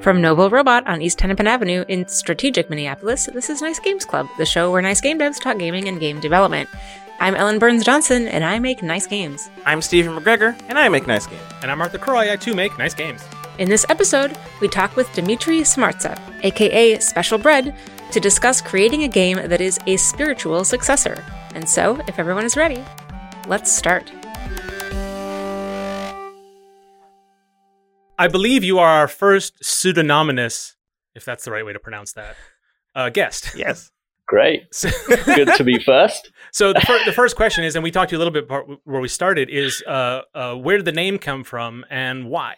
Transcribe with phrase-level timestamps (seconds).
[0.00, 4.26] From Noble Robot on East Hennepin Avenue in strategic Minneapolis, this is Nice Games Club,
[4.36, 6.68] the show where nice game devs talk gaming and game development.
[7.20, 9.48] I'm Ellen Burns Johnson, and I make nice games.
[9.64, 11.42] I'm Stephen McGregor, and I make nice games.
[11.62, 12.32] And I'm Arthur Croy.
[12.32, 13.22] I too make nice games.
[13.58, 17.76] In this episode, we talk with Dmitry Smartsa, aka Special Bread,
[18.10, 21.24] to discuss creating a game that is a spiritual successor.
[21.54, 22.82] And so, if everyone is ready,
[23.46, 24.10] let's start.
[28.22, 30.76] I believe you are our first pseudonymous,
[31.16, 32.36] if that's the right way to pronounce that,
[32.94, 33.50] uh, guest.
[33.56, 33.90] Yes.
[34.28, 34.70] Great.
[35.24, 36.30] Good to be first.
[36.52, 38.44] So the, fir- the first question is, and we talked to you a little bit
[38.44, 42.56] about where we started, is uh, uh, where did the name come from and why?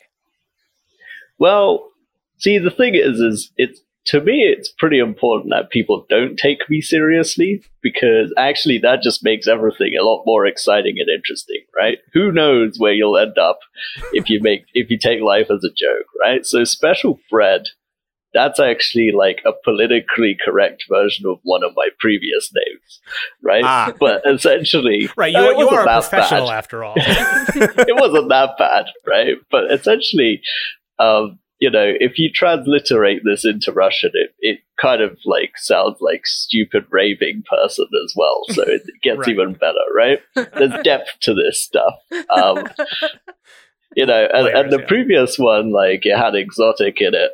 [1.38, 1.90] Well,
[2.38, 6.68] see, the thing is, is it's to me, it's pretty important that people don't take
[6.68, 11.98] me seriously because actually that just makes everything a lot more exciting and interesting, right?
[12.12, 13.60] Who knows where you'll end up
[14.12, 16.44] if you make if you take life as a joke, right?
[16.44, 17.62] So special Bread,
[18.34, 23.00] that's actually like a politically correct version of one of my previous names,
[23.42, 23.64] right?
[23.64, 23.92] Ah.
[23.98, 26.58] But essentially, Right, you, you are a professional bad.
[26.58, 26.94] after all.
[26.98, 29.36] it wasn't that bad, right?
[29.50, 30.42] But essentially,
[30.98, 35.96] um, you know, if you transliterate this into Russian, it, it kind of like sounds
[36.00, 38.42] like stupid raving person as well.
[38.50, 39.28] So it gets Right.
[39.28, 40.18] even better, right?
[40.34, 41.94] There's depth to this stuff.
[42.28, 42.66] Um,
[43.96, 44.86] you know, and, and the yeah.
[44.86, 47.30] previous one, like it had exotic in it,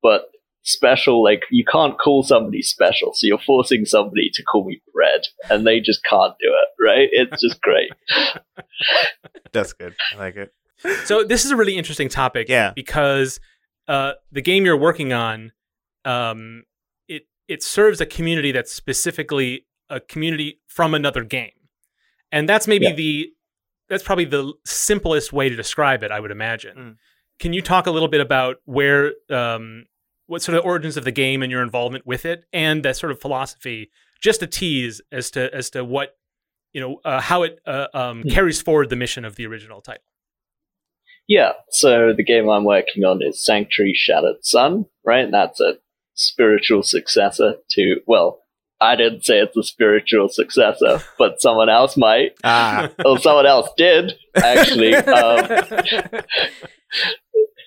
[0.00, 0.26] but
[0.62, 3.12] special, like you can't call somebody special.
[3.14, 7.08] So you're forcing somebody to call me bread and they just can't do it, right?
[7.10, 7.90] It's just great.
[9.52, 9.94] That's good.
[10.14, 10.52] I like it.
[11.04, 12.72] so this is a really interesting topic Yeah.
[12.74, 13.40] because
[13.88, 15.52] uh, the game you're working on
[16.04, 16.64] um,
[17.08, 21.52] it it serves a community that's specifically a community from another game
[22.30, 22.94] and that's maybe Yeah.
[22.94, 23.32] the
[23.88, 26.96] that's probably the simplest way to describe it i would imagine Mm.
[27.38, 29.84] can you talk a little bit about where um,
[30.26, 33.12] what sort of origins of the game and your involvement with it and that sort
[33.12, 36.16] of philosophy just a tease as to as to what
[36.72, 38.28] you know uh, how it uh, um, Hmm.
[38.30, 40.04] carries forward the mission of the original title
[41.28, 45.30] Yeah, so the game I'm working on is Sanctuary Shattered Sun, right?
[45.30, 45.74] That's a
[46.14, 48.40] spiritual successor to, well,
[48.80, 53.68] I didn't say it's a spiritual successor, but someone else might, Ah, or someone else
[53.76, 54.94] did, actually.
[55.06, 56.22] Um,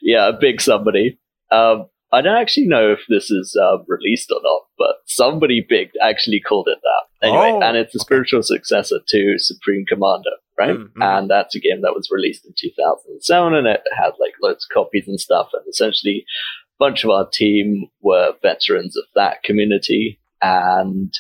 [0.02, 1.18] yeah, a big somebody.
[1.52, 5.90] Um, I don't actually know if this is uh, released or not, but somebody big
[6.02, 7.28] actually called it that.
[7.28, 10.76] Anyway, Oh, and it's a spiritual successor to Supreme Commander, right?
[10.76, 11.18] Mm, mm.
[11.18, 14.74] And that's a game that was released in 2007, and it had like loads of
[14.74, 15.50] copies and stuff.
[15.54, 21.14] And essentially, a bunch of our team were veterans of that community, and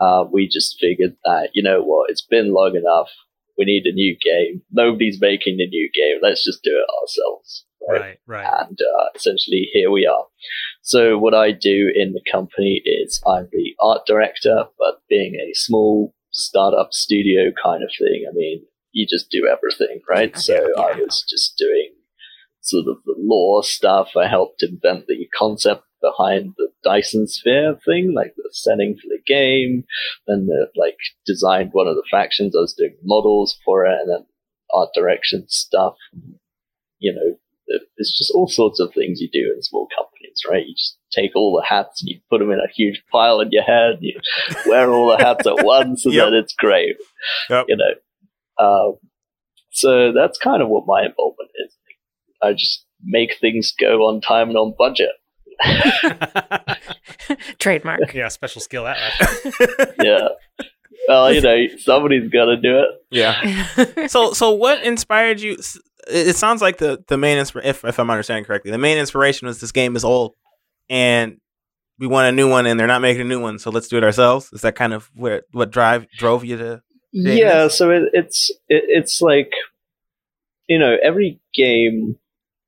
[0.00, 3.10] uh, we just figured that you know what, it's been long enough.
[3.56, 4.62] We need a new game.
[4.72, 6.18] Nobody's making a new game.
[6.20, 7.64] Let's just do it ourselves.
[7.88, 10.26] right right And uh, essentially, here we are.
[10.82, 15.54] So, what I do in the company is I'm the art director, but being a
[15.54, 20.36] small startup studio kind of thing, I mean, you just do everything, right?
[20.36, 21.94] So, I was just doing
[22.60, 24.10] sort of the lore stuff.
[24.16, 29.20] I helped invent the concept behind the Dyson Sphere thing, like the setting for the
[29.26, 29.84] game,
[30.26, 30.96] and the, like
[31.26, 32.54] designed one of the factions.
[32.54, 34.26] I was doing models for it, and then
[34.74, 35.94] art direction stuff.
[36.98, 37.36] You know,
[37.96, 40.13] it's just all sorts of things you do in small companies,
[40.50, 40.64] right?
[40.66, 43.48] You just take all the hats and you put them in a huge pile in
[43.52, 43.94] your head.
[43.94, 44.18] And you
[44.66, 46.24] wear all the hats at once, and Yep.
[46.26, 46.96] then it's great.
[47.50, 47.66] Yep.
[47.68, 48.96] You know, um,
[49.70, 51.74] so that's kind of what my involvement is.
[52.42, 55.10] I just make things go on time and on budget.
[57.58, 58.12] Trademark.
[58.14, 58.98] yeah, special skill at
[60.02, 60.28] Yeah.
[61.08, 62.88] well, you know, somebody's got to do it.
[63.10, 64.06] yeah.
[64.06, 65.56] So, so what inspired you?
[66.08, 69.46] It sounds like the the main inspir- if if I'm understanding correctly, the main inspiration
[69.46, 70.34] was this game is old,
[70.88, 71.38] and
[71.98, 73.96] we want a new one, and they're not making a new one, so let's do
[73.96, 74.50] it ourselves.
[74.52, 76.82] Is that kind of where what drive drove you to?
[77.12, 77.78] Yeah, this?
[77.78, 79.52] so it, it's it, it's like
[80.68, 82.16] you know every game,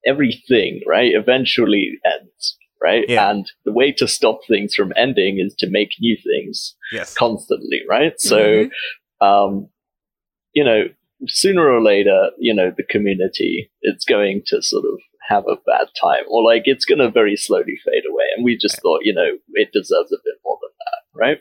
[0.07, 3.05] everything right eventually ends, right?
[3.09, 3.31] Yeah.
[3.31, 7.15] And the way to stop things from ending is to make new things Yes.
[7.15, 8.19] constantly, right?
[8.21, 8.71] So, Mhm.
[9.21, 9.69] um,
[10.53, 10.85] you know,
[11.27, 14.99] sooner or later, you know, the community it's going to sort of
[15.29, 18.25] have a bad time, or like it's going to very slowly fade away.
[18.37, 21.39] And we just thought, you know, it deserves a bit more than that, right?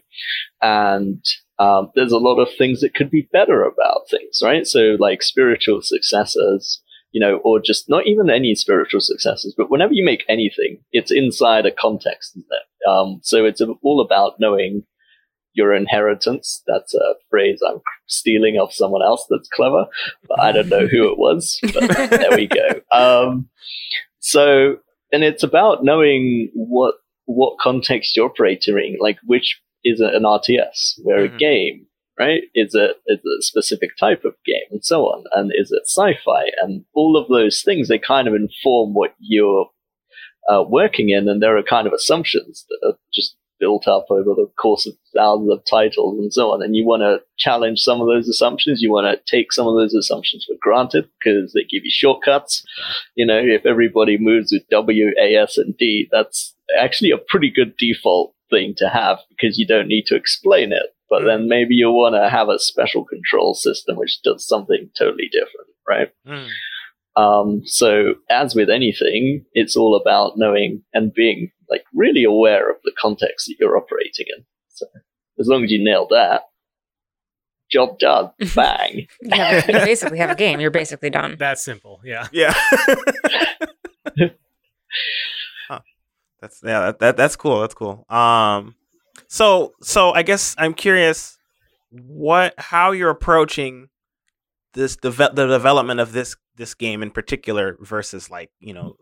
[0.61, 1.23] And
[1.59, 4.65] um, there's a lot of things that could be better about things, right?
[4.65, 6.81] So, like spiritual successors,
[7.11, 11.11] you know, or just not even any spiritual successors, but whenever you make anything, it's
[11.11, 12.89] inside a context, isn't it?
[12.89, 14.83] Um, so it's all about knowing
[15.55, 16.61] your inheritance.
[16.67, 19.85] That's a phrase I'm stealing off someone else that's clever,
[20.27, 21.59] but I don't know who it was.
[21.73, 22.67] But there we go.
[22.91, 23.49] Um,
[24.19, 24.77] so
[25.11, 30.99] and it's about knowing what what context you're operating in, like which is an RTS,
[31.03, 31.33] where Mhm.
[31.35, 31.87] a game,
[32.19, 32.43] right?
[32.53, 36.45] Is it is a specific type of game, and so on, and is it sci-fi,
[36.61, 39.69] and all of those things they kind of inform what you're
[40.51, 44.35] uh, working in, and there are kind of assumptions that are just built up over
[44.35, 46.61] the course of thousands of titles and so on.
[46.61, 48.79] And you want to challenge some of those assumptions.
[48.79, 52.63] You want to take some of those assumptions for granted because they give you shortcuts.
[53.15, 57.49] You know, if everybody moves with W, A, S, and D, that's actually a pretty
[57.49, 60.93] good default thing to have because you don't need to explain it.
[61.09, 65.29] But then maybe you want to have a special control system which does something totally
[65.31, 66.09] different, right?
[66.27, 66.49] Mm.
[67.17, 72.77] Um, so as with anything, it's all about knowing and being like really aware of
[72.83, 74.45] the context that you're operating in.
[74.69, 74.85] So
[75.39, 76.43] as long as you nail that,
[77.69, 78.31] job done.
[78.55, 79.07] Bang.
[79.21, 80.59] You, have, you basically have a game.
[80.59, 81.35] You're basically done.
[81.39, 82.01] That's simple.
[82.03, 82.27] Yeah.
[82.31, 82.53] Yeah.
[85.67, 85.81] Huh.
[86.39, 87.59] That's yeah, that, that that's cool.
[87.59, 88.05] That's cool.
[88.07, 88.75] Um
[89.27, 91.37] so so I guess I'm curious
[91.89, 93.89] what how you're approaching
[94.73, 98.97] this deve- the development of this this game in particular versus like, you know,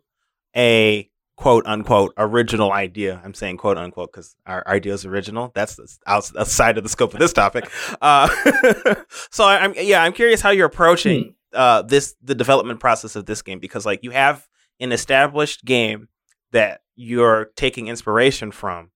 [0.55, 3.21] a quote unquote original idea.
[3.23, 5.51] I'm saying quote unquote because our idea is original.
[5.53, 7.69] That's outside of the scope of this topic.
[8.01, 8.27] Uh,
[9.31, 13.25] so I, I'm yeah, I'm curious how you're approaching uh, this the development process of
[13.25, 14.47] this game because like you have
[14.79, 16.07] an established game
[16.51, 18.91] that you're taking inspiration from,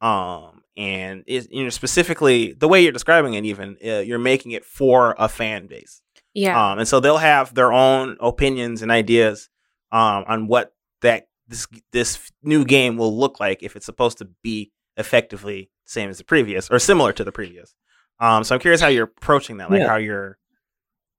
[0.00, 3.44] um, and is you know specifically the way you're describing it.
[3.44, 6.02] Even uh, you're making it for a fan base.
[6.34, 6.72] Yeah.
[6.72, 9.48] Um, and so they'll have their own opinions and ideas
[9.92, 10.72] um, on what
[11.02, 15.90] that this this new game will look like if it's supposed to be effectively the
[15.90, 17.74] same as the previous or similar to the previous.
[18.20, 19.88] Um, so I'm curious how you're approaching that, like Yeah.
[19.88, 20.38] how you're.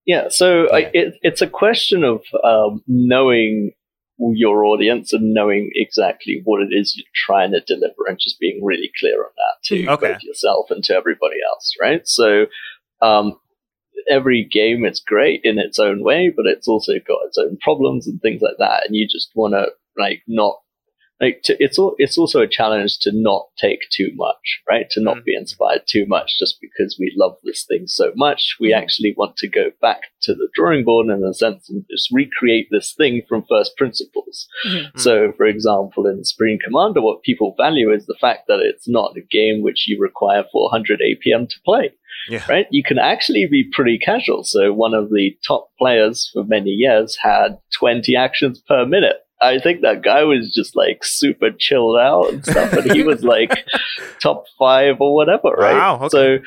[0.05, 3.71] Yeah, so I, it, it's a question of um, knowing
[4.17, 8.63] your audience and knowing exactly what it is you're trying to deliver and just being
[8.63, 10.13] really clear on that to Okay.
[10.13, 12.01] both yourself and to everybody else, right?
[12.07, 12.45] So
[13.01, 13.35] um,
[14.09, 18.07] every game is great in its own way, but it's also got its own problems
[18.07, 19.67] and things like that, and you just want to
[19.97, 20.55] like not
[21.21, 24.89] like to, it's all it's also a challenge to not take too much, right?
[24.91, 25.23] To not Mm.
[25.25, 28.55] be inspired too much just because we love this thing so much.
[28.59, 28.77] We Mhm.
[28.77, 32.67] actually want to go back to the drawing board in a sense and just recreate
[32.71, 34.47] this thing from first principles.
[34.67, 34.99] Mhm.
[34.99, 39.15] So, for example, in Supreme Commander, what people value is the fact that it's not
[39.17, 41.91] a game which you require 400 APM to play
[42.29, 42.45] Yeah.
[42.49, 42.67] right?
[42.71, 44.43] You can actually be pretty casual.
[44.43, 49.17] So one of the top players for many years had 20 actions per minute.
[49.41, 53.23] I think that guy was just like super chilled out and stuff, and he was
[53.23, 53.51] like
[54.21, 55.73] top five or whatever, right?
[55.73, 56.09] Wow, okay.
[56.09, 56.37] So,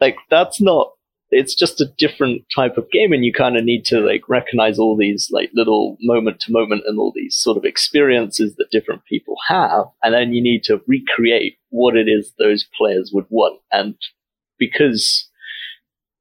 [0.00, 0.92] like, that's not.
[1.30, 4.78] It's just a different type of game, and you kind of need to like recognize
[4.78, 9.04] all these like little moment to moment and all these sort of experiences that different
[9.04, 13.60] people have, and then you need to recreate what it is those players would want.
[13.72, 13.96] And
[14.58, 15.28] because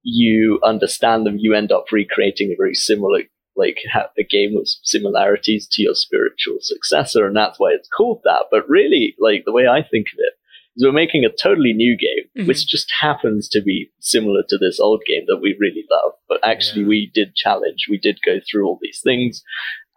[0.04, 3.22] you understand them, you end up recreating a very similar,
[3.56, 8.22] like ha- a game with similarities to your spiritual successor, and that's why it's called
[8.24, 8.46] that.
[8.52, 10.34] But really, like the way I think of it
[10.76, 12.48] is, we're making a totally new game, Mhm.
[12.48, 16.14] which just happens to be similar to this old game that we really love.
[16.28, 16.88] But actually, Yeah.
[16.90, 19.44] we did challenge, we did go through all these things,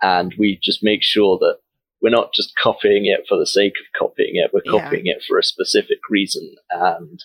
[0.02, 1.58] and we just make sure that
[2.00, 4.52] we're not just copying it for the sake of copying it.
[4.52, 4.80] We're Yeah.
[4.80, 7.18] copying it for a specific reason, and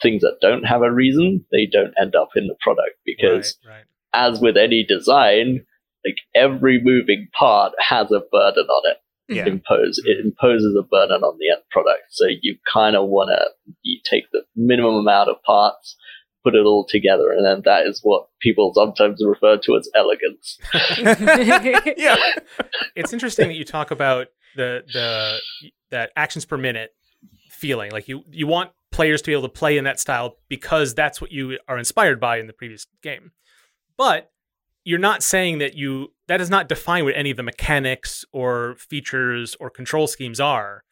[0.00, 3.72] things that don't have a reason, they don't end up in the product because right,
[3.74, 3.84] right.
[4.14, 5.66] as with any design,
[6.04, 8.96] like every moving part has a burden on it.
[9.28, 9.46] Yeah.
[9.46, 12.02] Impose it imposes a burden on the end product.
[12.10, 15.96] So you kind of want to you take the minimum amount of parts,
[16.42, 20.58] put it all together, and then that is what people sometimes refer to as elegance.
[21.96, 22.16] yeah.
[22.96, 24.26] it's interesting that you talk about
[24.56, 25.38] the the
[25.90, 26.90] that actions per minute
[27.50, 30.94] feeling like you you want players to be able to play in that style because
[30.94, 33.32] that's what you are inspired by in the previous game
[33.96, 34.30] but
[34.90, 38.74] you're not saying that you that does not define what any of the mechanics or
[38.76, 40.82] features or control schemes are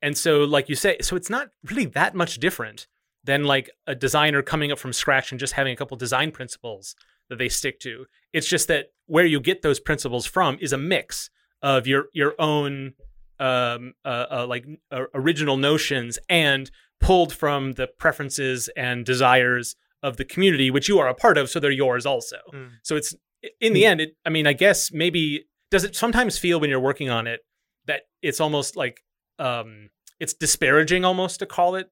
[0.00, 2.86] and so like you say so it's not really that much different
[3.24, 6.94] than like a designer coming up from scratch and just having a couple design principles
[7.28, 10.78] that they stick to it's just that where you get those principles from is a
[10.78, 11.28] mix
[11.60, 12.94] of your your own
[13.40, 19.74] um, uh, uh, like uh, original notions and pulled from the preferences and desires
[20.04, 22.36] of the community, which you are a part of, so they're yours also.
[22.52, 22.68] Mm.
[22.82, 23.14] So it's
[23.60, 24.16] in the end, it.
[24.24, 27.40] I mean, I guess maybe does it sometimes feel when you're working on it
[27.86, 29.02] that it's almost like
[29.38, 31.90] um, it's disparaging almost to call it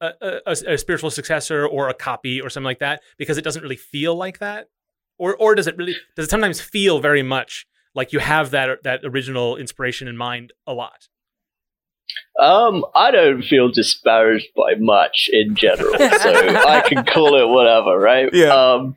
[0.00, 0.12] a,
[0.46, 3.76] a, a spiritual successor or a copy or something like that because it doesn't really
[3.76, 4.66] feel like that
[5.20, 8.82] or or does it really does it sometimes feel very much like you have that
[8.82, 11.08] that original inspiration in mind a lot?
[12.40, 15.98] Um, I don't feel disparaged by much in general, so
[16.66, 18.30] I can call it whatever, right?
[18.32, 18.52] Yeah.
[18.52, 18.96] Um,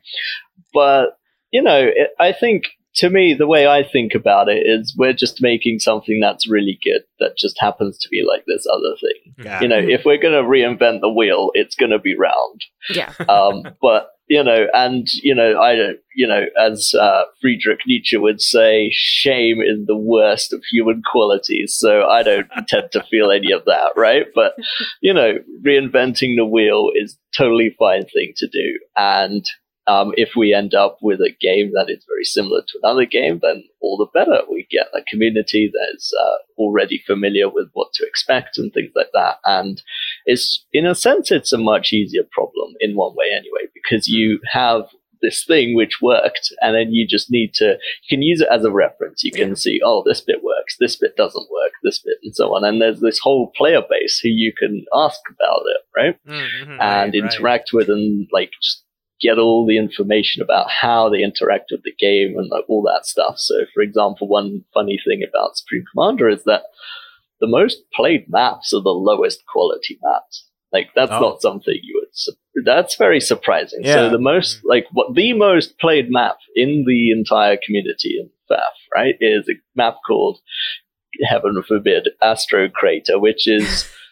[0.72, 1.18] but
[1.54, 2.64] you know, it, I think
[2.96, 6.78] to me, the way I think about it is we're just making something that's really
[6.84, 9.44] good that just happens to be like this other thing.
[9.44, 12.64] Got You know, if we're going to reinvent the wheel, it's going to be round.
[12.90, 13.12] Yeah.
[13.28, 18.16] Um, but you know, and you know, I don't, you know, as uh, Friedrich Nietzsche
[18.16, 21.76] would say, shame is the worst of human qualities.
[21.76, 24.26] So I don't tend to feel any of that, right?
[24.34, 24.54] But
[25.00, 29.44] you know, reinventing the wheel is totally fine thing to do, and
[29.86, 33.40] um, if we end up with a game that is very similar to another game,
[33.42, 34.40] then all the better.
[34.50, 38.92] We get a community that is uh, already familiar with what to expect and things
[38.94, 39.36] like that.
[39.44, 39.82] And
[40.24, 44.40] it's, in a sense, it's a much easier problem in one way anyway, because you
[44.52, 44.84] have
[45.22, 48.62] this thing which worked, and then you just need to, you can use it as
[48.64, 49.24] a reference.
[49.24, 49.54] You can Yeah.
[49.54, 52.62] see, oh, this bit works, this bit doesn't work, this bit, and so on.
[52.62, 56.16] And there's this whole player base who you can ask about it, right?
[56.26, 57.14] Mhm, and right, right.
[57.14, 58.83] interact with and like just
[59.20, 63.06] get all the information about how they interact with the game and like all that
[63.06, 63.34] stuff.
[63.38, 66.62] So, for example, one funny thing about Supreme Commander is that
[67.40, 70.46] the most played maps are the lowest quality maps.
[70.72, 71.20] Like that's Oh.
[71.20, 72.08] not something you would.
[72.12, 72.32] su-
[72.64, 73.80] That's very surprising.
[73.84, 73.94] Yeah.
[73.94, 78.74] So the most like what the most played map in the entire community in FAF,
[78.94, 80.40] right, is a map called
[81.28, 83.88] Heaven forbid Astro Crater, which is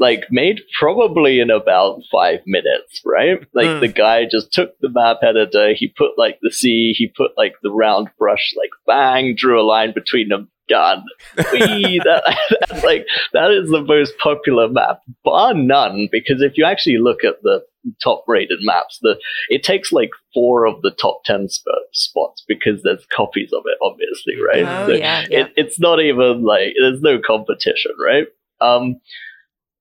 [0.00, 3.38] like made probably in about five minutes, right?
[3.54, 3.80] Like Mm.
[3.80, 7.54] the guy just took the map editor, he put like the sea, he put like
[7.62, 11.04] the round brush, like bang, drew a line between them, done.
[11.52, 12.22] Whee, that,
[12.68, 16.08] that, like that is the most popular map, bar none.
[16.10, 17.62] Because if you actually look at the
[18.02, 19.18] top rated maps, the
[19.50, 23.78] it takes like four of the top ten sp- spots because there's copies of it,
[23.82, 24.64] obviously, right?
[24.66, 25.40] Oh, So yeah, yeah.
[25.40, 28.26] It, it's not even like there's no competition, right?
[28.62, 29.00] Um,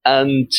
[0.05, 0.51] and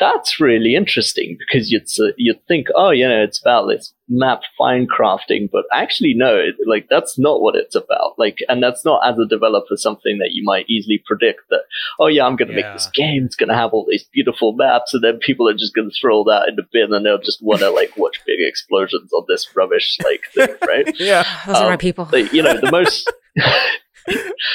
[0.00, 4.86] that's really interesting because you'd you'd think, oh, you know, it's about this map fine
[4.86, 8.16] crafting, but actually, no, it, like that's not what it's about.
[8.16, 11.62] Like, and that's not as a developer something that you might easily predict that,
[11.98, 12.62] oh yeah, I'm going to Yeah.
[12.68, 13.24] make this game.
[13.24, 15.96] It's going to have all these beautiful maps, and then people are just going to
[16.00, 19.24] throw that in the bin, and they'll just want to like watch big explosions on
[19.26, 20.94] this rubbish like thing, right?
[21.00, 21.24] yeah.
[21.44, 22.08] Those are my Um, people.
[22.12, 23.12] like you know the most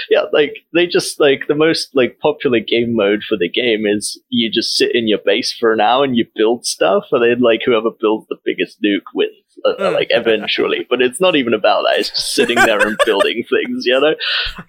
[0.09, 4.19] yeah like they just like the most like popular game mode for the game is
[4.29, 7.39] you just sit in your base for an hour and you build stuff and then
[7.41, 9.31] like whoever builds the biggest nuke wins
[9.65, 9.93] uh, uh, Mm.
[9.93, 13.85] like eventually but it's not even about that it's just sitting there and building things
[13.85, 14.15] you know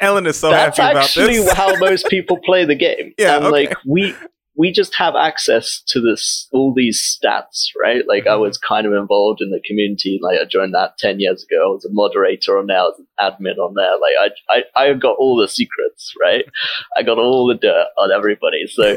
[0.00, 1.14] Ellen is so that's happy about this.
[1.14, 3.12] That's actually how most people play the game.
[3.18, 3.68] Yeah, and okay.
[3.68, 4.14] like we
[4.56, 8.06] we just have access to this all these stats, right?
[8.06, 8.40] Like I Mhm.
[8.40, 10.20] was kind of involved in the community.
[10.22, 11.64] Like I joined that ten years ago.
[11.64, 12.78] I was a moderator on there.
[12.78, 13.92] I was an admin on there.
[14.04, 14.16] Like
[14.48, 16.44] I I, I got all the secrets, right?
[16.96, 18.66] I got all the dirt on everybody.
[18.68, 18.96] So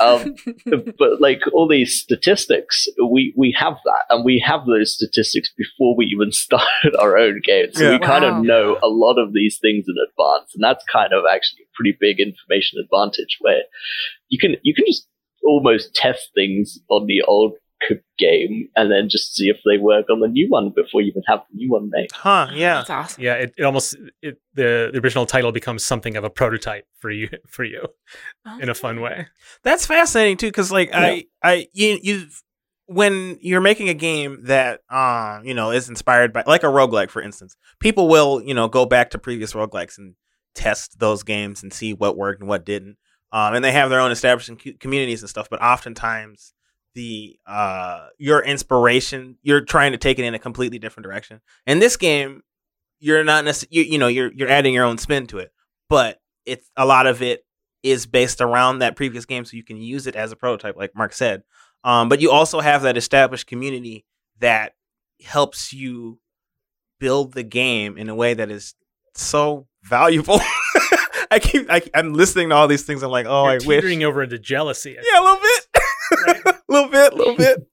[0.00, 0.34] um,
[0.98, 5.96] but like all these statistics, we we have that, and we have those statistics before
[5.96, 7.72] we even started our own game.
[7.72, 7.90] So Yeah.
[7.92, 11.24] we kind of know a lot of these things in advance, and that's kind of
[11.32, 13.62] actually a pretty big information advantage where
[14.28, 15.06] you can you can just
[15.44, 17.54] almost test things on the old
[18.18, 21.22] game and then just see if they work on the new one before you even
[21.26, 22.08] have the new one made.
[22.12, 22.78] Huh, yeah.
[22.78, 23.22] That's awesome.
[23.22, 27.10] Yeah, it, it almost it, the the original title becomes something of a prototype for
[27.10, 27.86] you for you
[28.60, 29.28] in a fun way.
[29.62, 32.26] That's fascinating too, because like I, I, you, you,
[32.86, 37.10] when you're making a game that, um, you know, is inspired by like a roguelike,
[37.10, 40.14] for instance, people will, you know, go back to previous roguelikes and
[40.54, 42.96] test those games and see what worked and what didn't.
[43.32, 46.54] Um, and they have their own established co- communities and stuff, but oftentimes
[46.94, 51.40] the uh your inspiration you're trying to take it in a completely different direction.
[51.66, 52.42] In this game,
[52.98, 55.52] you're not necessarily you, you know you're you're adding your own spin to it,
[55.88, 57.44] but it's a lot of it
[57.82, 60.96] is based around that previous game, so you can use it as a prototype, like
[60.96, 61.42] Mark said.
[61.84, 64.04] Um, but you also have that established community
[64.40, 64.72] that
[65.22, 66.18] helps you
[66.98, 68.74] build the game in a way that is
[69.14, 70.40] so valuable.
[71.30, 73.02] I keep I, I'm listening to all these things.
[73.02, 73.64] I'm like, oh, You're I wish.
[73.66, 74.96] teetering over into jealousy.
[75.12, 76.46] Yeah, a little bit.
[76.46, 77.68] a little bit, a little bit.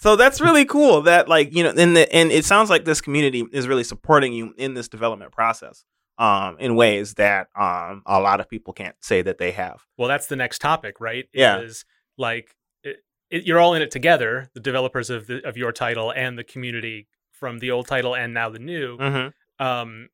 [0.00, 3.00] So that's really cool that like, you know, in the and it sounds like this
[3.00, 5.84] community is really supporting you in this development process
[6.16, 9.82] um in ways that um a lot of people can't say that they have.
[9.98, 11.24] Well, that's the next topic, right?
[11.34, 11.58] Yeah.
[11.60, 11.84] Is
[12.16, 12.98] like it,
[13.30, 16.44] it, you're all in it together, the developers of the of your title and the
[16.44, 18.96] community from the old title and now the new.
[18.96, 19.32] Mhm.
[19.58, 20.08] Um,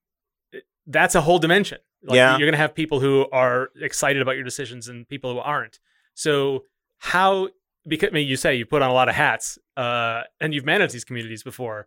[0.87, 1.79] that's a whole dimension.
[2.03, 2.39] Like, Yeah.
[2.39, 5.79] you're gonna have people who are excited about your decisions and people who aren't.
[6.15, 6.65] So
[6.99, 7.49] how?
[7.87, 10.65] Because I mean, you say you put on a lot of hats, uh, and you've
[10.67, 11.87] managed these communities before.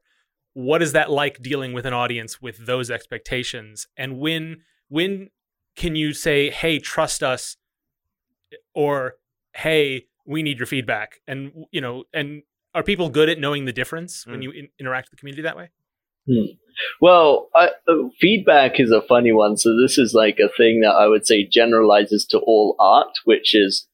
[0.56, 5.32] what is that like dealing with an audience with those expectations and when when
[5.76, 7.58] can you say hey trust us
[8.74, 9.16] or
[9.56, 12.44] hey we need your feedback and you know and
[12.76, 14.44] are people good at knowing the difference when Mm.
[14.44, 15.70] you in- interact with the community that way
[16.28, 16.46] Hmm.
[17.02, 19.58] Well, I, uh, feedback is a funny one.
[19.58, 23.54] So this is like a thing that I would say generalizes to all art, which
[23.54, 23.88] is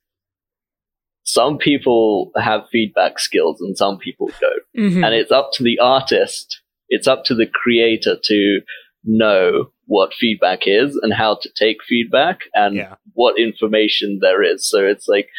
[1.23, 4.63] some people have feedback skills and some people don't.
[4.77, 5.05] Mhm.
[5.05, 8.61] and it's up to the artist it's up to the creator to
[9.03, 12.95] know what feedback is and how to take feedback and Yeah.
[13.13, 15.29] what information there is so it's like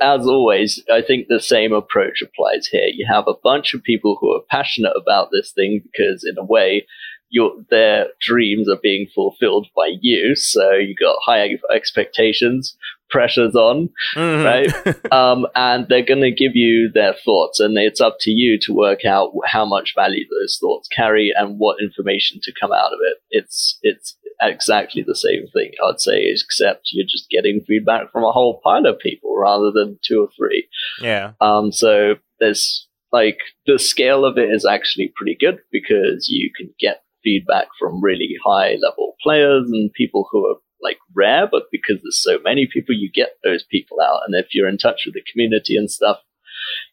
[0.00, 4.16] as always i think the same approach applies here you have a bunch of people
[4.20, 6.86] who are passionate about this thing because in a way
[7.30, 12.76] your their dreams are being fulfilled by you so you got high expectations
[13.10, 14.44] pressures on Mhm.
[14.44, 15.12] Right?
[15.12, 18.72] um, and they're going to give you their thoughts, and it's up to you to
[18.72, 22.98] work out how much value those thoughts carry and what information to come out of
[23.02, 23.18] it.
[23.30, 28.32] It's it's exactly the same thing, I'd say, except you're just getting feedback from a
[28.32, 30.68] whole pile of people rather than two or three.
[31.00, 31.32] yeah.
[31.40, 36.72] Um, so there's like the scale of it is actually pretty good because you can
[36.78, 42.00] get feedback from really high level players and people who are like rare, but because
[42.02, 44.20] there's so many people, you get those people out.
[44.26, 46.18] And if you're in touch with the community and stuff,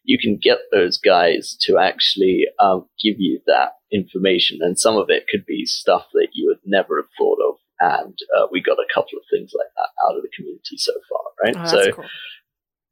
[0.04, 4.58] you can get those guys to actually um, give you that information.
[4.60, 7.56] And some of it could be stuff that you never have thought of.
[7.80, 10.92] And uh, we got a couple of things like that out of the community so
[11.08, 11.56] far, right?
[11.56, 12.04] Oh, so cool.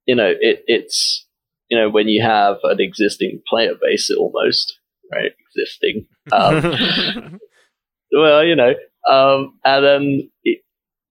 [0.06, 1.26] you know, it, it's,
[1.68, 4.78] you know, when you have an existing player base almost,
[5.12, 5.33] right?
[5.56, 6.06] Existing.
[6.30, 7.40] Um,
[8.12, 8.75] well, you know,
[9.11, 10.61] um, and then it,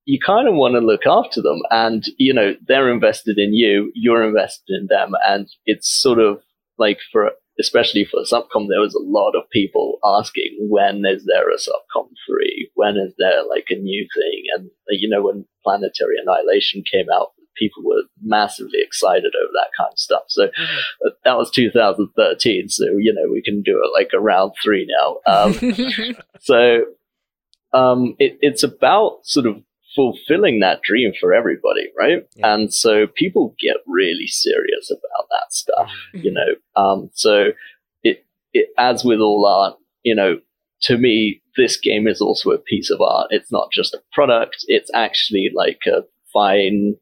[0.05, 3.91] you kind of want to look after them and, you know, they're invested in you,
[3.95, 5.13] you're invested in them.
[5.27, 6.41] And it's sort of
[6.77, 11.49] like for, especially for SupCom, there was a lot of people asking, when is there
[11.49, 12.71] a SupCom 3?
[12.75, 14.43] When is there like a new thing?
[14.57, 19.91] And, you know, when Planetary Annihilation came out, people were massively excited over that kind
[19.91, 20.23] of stuff.
[20.27, 22.69] So uh, that was 2013.
[22.69, 25.17] So, you know, we can do it like around three now.
[25.25, 25.53] Um,
[26.41, 26.81] so
[27.73, 29.61] um, it, it's about sort of
[29.95, 32.27] fulfilling that dream for everybody, right?
[32.35, 32.53] Yeah.
[32.53, 36.55] And so people get really serious about that stuff, you know.
[36.75, 37.51] Um, so
[38.03, 40.39] it, it, as with all art, you know,
[40.81, 43.27] to me, this game is also a piece of art.
[43.29, 44.57] It's not just a product.
[44.67, 46.01] It's actually like a
[46.33, 46.95] fine,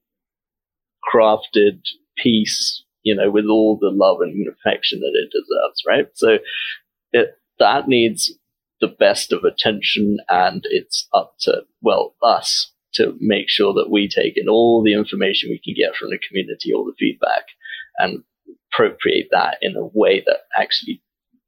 [1.11, 1.81] crafted
[2.17, 6.07] piece, you know, with all the love and affection that it deserves, right?
[6.13, 6.37] So
[7.11, 8.31] it, that needs
[8.79, 14.07] the best of attention and it's up to, well, us to make sure that we
[14.07, 17.43] take in all the information we can get from the community, all the feedback
[17.97, 18.23] and
[18.71, 21.01] appropriate that in a way that actually,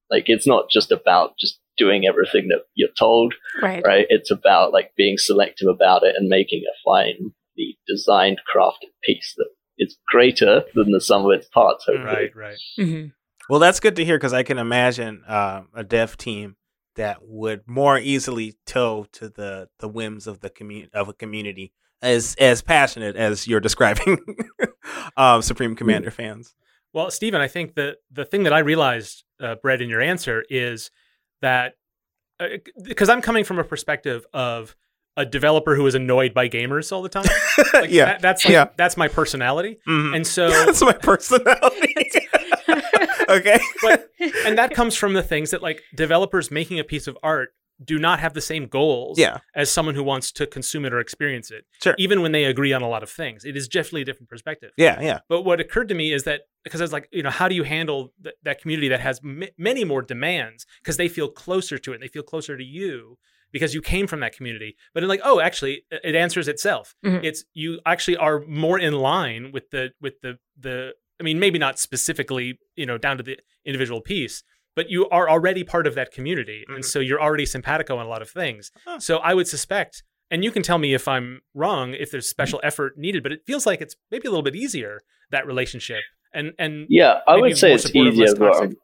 [0.10, 3.84] like, it's not just about just doing everything that you're told, right.
[3.86, 4.06] right?
[4.10, 9.50] It's about like being selective about it and making a finely designed, crafted piece that
[9.78, 12.06] is greater than the sum of its parts, hopefully.
[12.06, 13.12] right right Mhm.
[13.50, 16.56] Well, that's good to hear because I can imagine uh, a dev team
[16.96, 21.74] that would more easily toe to the, the whims of the commu- of a community
[22.02, 24.20] as as passionate as you're describing
[25.18, 26.56] um, Supreme Commander fans.
[26.94, 30.44] Well, Stephen, I think that the thing that I realized, uh, Bread, in your answer
[30.50, 30.92] is
[31.42, 31.74] that
[32.84, 34.76] because I'm coming from a perspective of
[35.18, 37.26] a developer who is annoyed by gamers all the time.
[37.74, 38.66] Like, yeah, that- that's like, yeah.
[38.78, 40.16] that's my personality, Mhm.
[40.16, 41.94] and so that's my personality.
[43.30, 44.10] Okay, but
[44.46, 47.50] and that comes from the things that like developers making a piece of art
[47.84, 51.00] do not have the same goals yeah, as someone who wants to consume it or
[51.00, 51.66] experience it.
[51.84, 51.94] Sure.
[51.98, 54.72] Even when they agree on a lot of things, it is definitely a different perspective.
[54.78, 55.20] yeah, yeah.
[55.28, 57.56] But what occurred to me is that because I was like, you know, how do
[57.56, 61.78] you handle th- that community that has m- many more demands because they feel closer
[61.78, 63.18] to it, and they feel closer to you
[63.52, 64.78] because you came from that community.
[64.94, 66.96] But like, oh, actually, it answers itself.
[67.06, 67.26] Mhm.
[67.26, 70.94] It's you actually are more in line with the with the the.
[71.20, 74.44] I mean, maybe not specifically, you know, down to the individual piece,
[74.76, 76.76] but you are already part of that community, Mhm.
[76.76, 78.72] and so you're already simpatico on a lot of things.
[78.86, 79.00] Huh.
[79.00, 80.04] So I would suspect.
[80.32, 83.42] And you can tell me if I'm wrong, if there's special effort needed, but it
[83.46, 85.02] feels like it's maybe a little bit easier
[85.32, 86.02] that relationship.
[86.34, 88.26] And and Yeah, I would say it's easier.
[88.26, 88.62] less toxic.
[88.62, 88.76] Rather,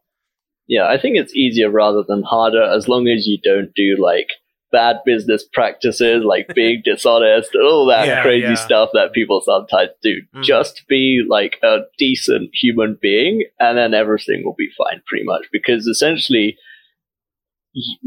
[0.68, 4.28] yeah, I think it's easier rather than harder as long as you don't do like
[4.72, 8.56] bad business practices, like being dishonest and all that Yeah, crazy yeah.
[8.56, 10.22] stuff that people sometimes do.
[10.36, 10.44] Mhm.
[10.44, 15.46] Just be like a decent human being, and then everything will be fine, pretty much.
[15.52, 16.58] Because essentially,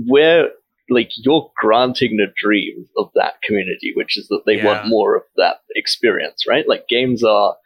[0.06, 0.50] we're
[0.90, 4.66] like you're granting the dream of that community, which is that they Yeah.
[4.66, 6.68] want more of that experience, right?
[6.68, 7.56] Like games are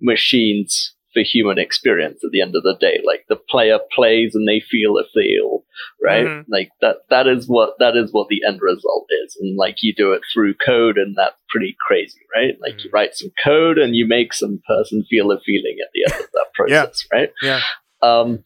[0.00, 3.00] machines the human experience at the end of the day.
[3.04, 5.64] Like the player plays and they feel a feel,
[6.00, 6.26] right?
[6.26, 6.44] Mhm.
[6.48, 9.36] Like that that is what that is what the end result is.
[9.40, 12.54] And like you do it through code and that's pretty crazy, right?
[12.60, 16.12] Like you write some code and you make some person feel a feeling at the
[16.12, 16.82] end of that Yeah.
[16.84, 17.30] process, right?
[17.42, 17.60] Yeah.
[18.02, 18.44] Um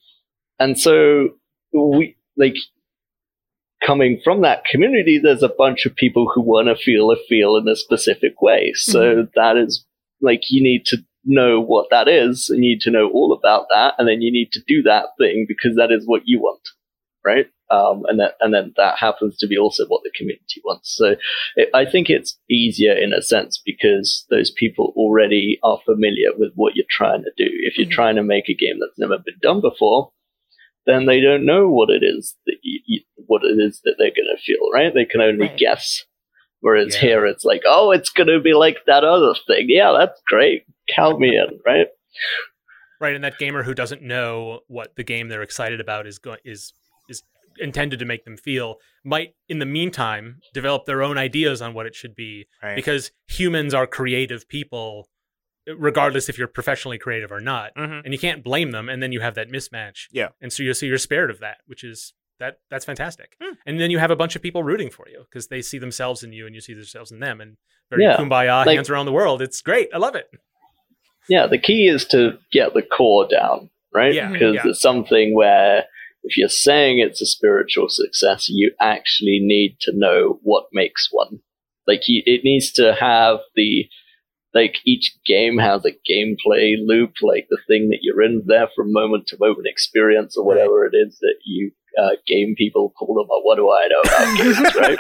[0.59, 1.31] and so
[1.73, 2.57] we like
[3.85, 7.57] coming from that community, there's a bunch of people who want to feel a feel
[7.57, 8.73] in a specific way.
[8.75, 9.85] So that is
[10.21, 13.67] like you need to know what that is and you need to know all about
[13.71, 16.69] that and then you need to do that thing because that is what you want
[17.25, 20.97] right um, and that and then that happens to be also what the community wants
[20.97, 21.15] so
[21.57, 26.53] it, i think it's easier in a sense because those people already are familiar with
[26.55, 27.91] what you're trying to do if you're Mhm.
[27.93, 30.11] trying to make a game that's never been done before
[30.87, 34.09] then they don't know what it is that you, you, what it is that they're
[34.09, 35.59] going to feel right they can only Right.
[35.59, 36.05] guess
[36.63, 37.01] Whereas Yeah.
[37.01, 39.65] here it's like, oh, it's going to be like that other thing.
[39.71, 40.65] Yeah, that's great.
[40.95, 41.87] Count me in, right?
[43.01, 46.39] Right, and that gamer who doesn't know what the game they're excited about is going
[46.45, 46.73] is
[47.09, 47.23] is
[47.59, 51.87] intended to make them feel might in the meantime develop their own ideas on what
[51.87, 52.77] it should be Right.
[52.77, 55.09] because humans are creative people
[55.67, 58.03] regardless if you're professionally creative or not Mhm.
[58.05, 60.29] and you can't blame them and then you have that mismatch Yeah.
[60.41, 63.55] and so you so you're spared of that which is that that's fantastic Hmm.
[63.67, 66.23] and then you have a bunch of people rooting for you because they see themselves
[66.23, 67.57] in you and you see themselves in them and
[67.91, 70.29] very Yeah, kumbaya like- hands around the world it's great i love it
[71.29, 74.15] Yeah, the key is to get the core down, right?
[74.15, 74.63] Yeah, Because yeah.
[74.67, 75.85] it's something where
[76.23, 81.41] if you're saying it's a spiritual success, you actually need to know what makes one.
[81.87, 83.89] Like, you, it needs to have the,
[84.55, 88.93] like, each game has a gameplay loop, like the thing that you're in there from
[88.93, 93.27] moment to moment experience or whatever it is that you uh, game people call them.
[93.31, 94.99] Or what do I know about games, right?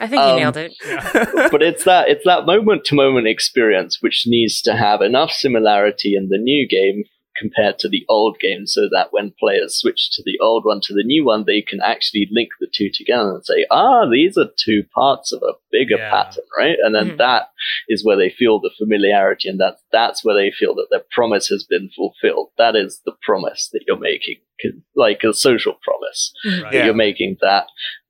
[0.00, 0.72] I think you Um, nailed it.
[1.50, 6.14] but it's that it's that moment to moment experience which needs to have enough similarity
[6.14, 7.04] in the new game
[7.40, 10.92] compared to the old game so that when players switch to the old one to
[10.94, 14.50] the new one they can actually link the two together and say ah these are
[14.62, 16.10] two parts of a bigger Yeah.
[16.10, 17.16] pattern right and then Mhm.
[17.18, 17.48] that
[17.88, 21.48] is where they feel the familiarity and that's that's where they feel that their promise
[21.48, 24.38] has been fulfilled that is the promise that you're making,
[24.94, 26.84] like a social promise right that Yeah.
[26.84, 27.66] you're making that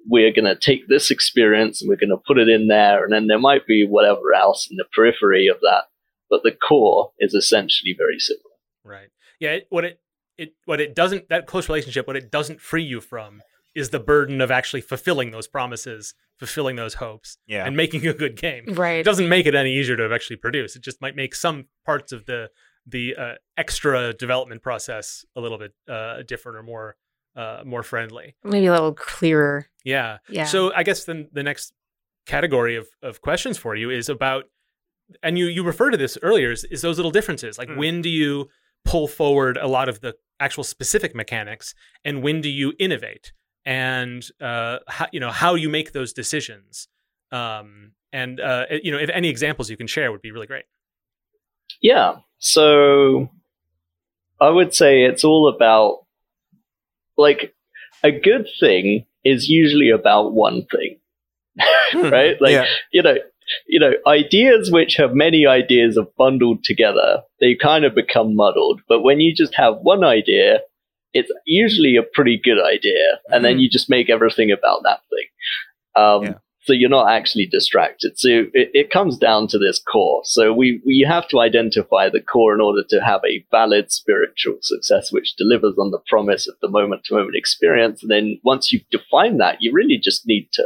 [0.09, 3.13] we're going to take this experience and we're going to put it in there and
[3.13, 5.85] then there might be whatever else in the periphery of that
[6.31, 8.45] but the core is essentially very similar
[8.83, 9.11] Right.
[9.41, 9.53] Yeah.
[9.53, 10.01] It, what it
[10.39, 13.43] it what it doesn't that close relationship what it doesn't free you from
[13.75, 17.65] is the burden of actually fulfilling those promises, fulfilling those hopes, yeah.
[17.65, 18.65] and making a good game.
[18.67, 18.99] Right.
[18.99, 20.75] It doesn't make it any easier to actually produce.
[20.75, 22.51] It just might make some parts of the
[22.87, 26.97] the uh, extra development process a little bit uh, different or more
[27.37, 28.35] uh, more friendly.
[28.43, 29.67] Maybe a little clearer.
[29.85, 30.19] Yeah.
[30.29, 30.47] Yeah.
[30.47, 31.73] So I guess then the next
[32.27, 34.45] category of, of questions for you is about,
[35.23, 37.57] and you you refer to this earlier, is, is those little differences.
[37.57, 37.77] Like Hmm.
[37.77, 38.49] when do you
[38.85, 43.33] pull forward a lot of the actual specific mechanics, and when do you innovate,
[43.65, 46.89] and uh, how, you know how you make those decisions.
[47.33, 50.65] Um, and uh, you know, if any examples you can share would be really great.
[51.81, 53.29] yeah so
[54.41, 56.05] i would say it's all about
[57.17, 57.55] like
[58.03, 60.99] a good thing is usually about one thing
[62.11, 62.65] right like yeah.
[62.93, 63.15] you know
[63.67, 68.81] you know ideas which have many ideas are bundled together they kind of become muddled.
[68.89, 70.61] But when you just have one idea
[71.13, 73.63] it's usually a pretty good idea and then Mhm.
[73.63, 75.27] you just make everything about that thing.
[75.97, 76.35] Um, Yeah.
[76.63, 78.17] so you're not actually distracted.
[78.17, 80.21] So it, it comes down to this core.
[80.25, 84.59] So we we have to identify the core in order to have a valid spiritual
[84.63, 88.03] success which delivers on the promise of the moment to moment experience.
[88.03, 90.65] And then once you've defined that you really just need to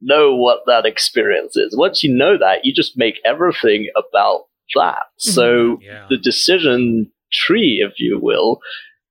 [0.00, 1.76] know what that experience is.
[1.76, 5.04] Once you know that, you just make everything about that.
[5.16, 6.06] So Yeah.
[6.10, 8.60] the decision tree, if you will,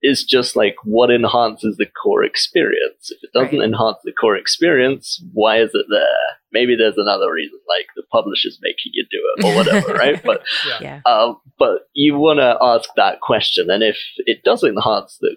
[0.03, 3.11] is just like what enhances the core experience.
[3.11, 3.65] If it doesn't Right.
[3.67, 6.25] enhance the core experience, why is it there?
[6.51, 10.21] Maybe there's another reason, like the publisher's making you do it or whatever, right?
[10.23, 10.77] But Yeah.
[10.81, 11.11] Yeah.
[11.11, 13.97] um, but you want to ask that question, and if
[14.27, 15.33] it does enhance the uh,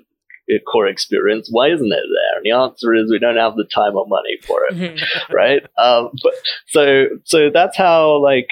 [0.59, 2.37] core experience, why isn't it there?
[2.37, 5.63] And the answer is we don't have the time or money for it right?
[5.79, 6.33] Um, but
[6.69, 8.49] so so that's how like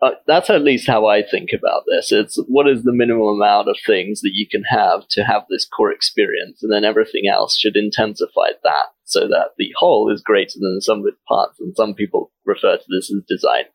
[0.00, 2.12] uh, that's at least how I think about this.
[2.12, 5.66] It's what is the minimum amount of things that you can have to have this
[5.66, 10.58] core experience, and then everything else should intensify that so that the whole is greater
[10.58, 11.60] than the sum of its parts.
[11.60, 13.64] And some people refer to this as design.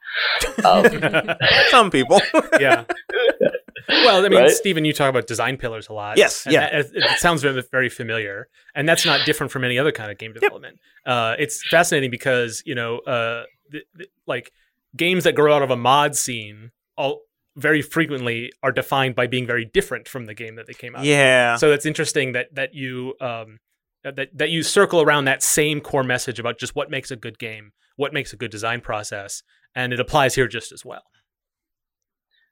[0.66, 1.38] Um,
[1.70, 2.20] Some people.
[2.60, 2.84] yeah.
[3.90, 4.52] Well, I mean, Right?
[4.52, 6.18] Stephen, you talk about design pillars a lot.
[6.18, 6.82] Yes, And yeah.
[6.82, 10.34] that- it, sounds very, familiar, and that's not different from any other kind of game
[10.34, 10.80] development.
[11.06, 14.52] Uh, it's fascinating because you know, uh, th- th- like
[14.96, 17.22] games that grow out of a mod scene, all
[17.56, 21.00] very frequently are defined by being very different from the game that they came out.
[21.02, 21.06] of.
[21.06, 21.56] Yeah.
[21.56, 23.60] So it's interesting that that you um,
[24.04, 27.40] that that you circle around that same core message about just what makes a good
[27.40, 31.04] game, what makes a good design process, and it applies here just as well.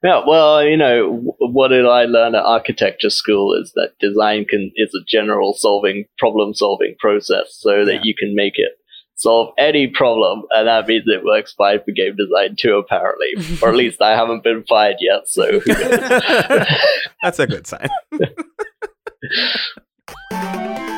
[0.06, 4.72] Yeah, well, you know, what did I learn at architecture school is that design can
[4.76, 8.02] is a general solving problem solving process, so that Yeah.
[8.04, 8.74] you can make it
[9.16, 13.30] solve any problem, and that means it works fine for game design too, apparently.
[13.64, 15.90] or at least I haven't been fired yet, so who knows?
[17.24, 17.90] That's a good sign.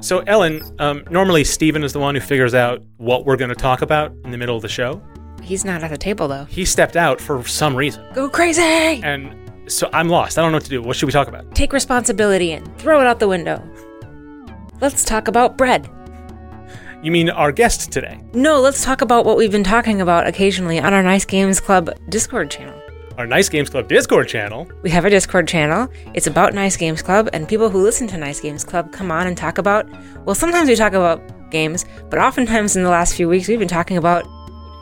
[0.00, 3.54] So Ellen, um, normally Steven is the one who figures out what we're going to
[3.56, 5.02] talk about in the middle of the show.
[5.42, 6.44] He's not at the table though.
[6.44, 8.60] He stepped out for some reason, Go crazy!
[8.62, 9.34] and
[9.70, 10.38] so I'm lost.
[10.38, 10.82] I don't know what to do.
[10.82, 11.54] What should we talk about?
[11.54, 13.62] Take responsibility and throw it out the window.
[14.80, 15.88] Let's talk about bread.
[17.02, 18.20] You mean our guest today?
[18.32, 21.90] No, let's talk about what we've been talking about occasionally on our Nice Games Club
[22.08, 22.75] Discord channel.
[23.18, 24.68] Our Nice Games Club Discord channel.
[24.82, 25.88] We have a Discord channel.
[26.12, 29.26] It's about Nice Games Club, and people who listen to Nice Games Club come on
[29.26, 29.88] and talk about.
[30.26, 33.68] Well, sometimes we talk about games, but oftentimes in the last few weeks we've been
[33.68, 34.26] talking about.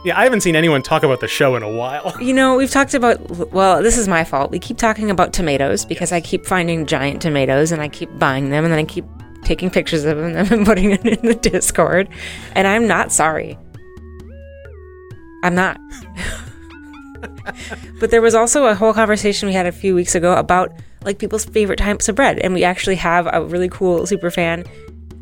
[0.04, 2.12] Yeah, I haven't seen anyone talk about the show in a while.
[2.20, 3.52] You know, we've talked about.
[3.52, 4.50] Well, this is my fault.
[4.50, 8.50] We keep talking about tomatoes because I keep finding giant tomatoes and I keep buying
[8.50, 9.04] them and then I keep
[9.44, 12.08] taking pictures of them and putting it in the Discord.
[12.56, 13.56] And I'm not sorry.
[15.44, 15.78] I'm not.
[18.00, 20.72] but there was also a whole conversation we had a few weeks ago about
[21.04, 24.64] like people's favorite types of bread, and we actually have a really cool super fan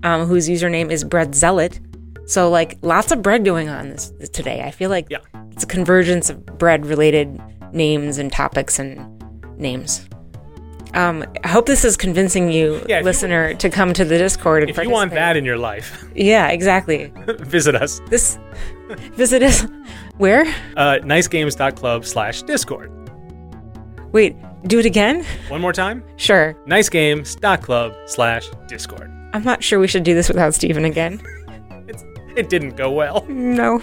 [0.02, 1.80] um, whose username is Bread Zealot.
[2.26, 4.62] So like lots of bread going on this, today.
[4.62, 5.18] I feel like Yeah.
[5.50, 7.40] it's a convergence of bread related
[7.72, 8.98] names and topics and
[9.58, 10.08] names.
[10.94, 14.18] Um, I hope this is convincing you, Yeah, if you- listener, to come to the
[14.18, 14.62] Discord.
[14.62, 17.12] And If you want that in your life, yeah, exactly.
[17.40, 18.00] visit us.
[18.10, 18.38] This
[19.14, 19.66] visit us
[20.18, 20.42] where?
[20.76, 22.90] Uh, nicegames.club slash discord.
[24.12, 25.24] Wait, do it again?
[25.48, 26.04] One more time.
[26.16, 26.54] Sure.
[26.66, 29.10] Nicegames.club slash discord.
[29.32, 31.20] I'm not sure we should do this without Steven again.
[31.88, 32.04] It's,
[32.36, 33.24] it didn't go well.
[33.28, 33.82] No.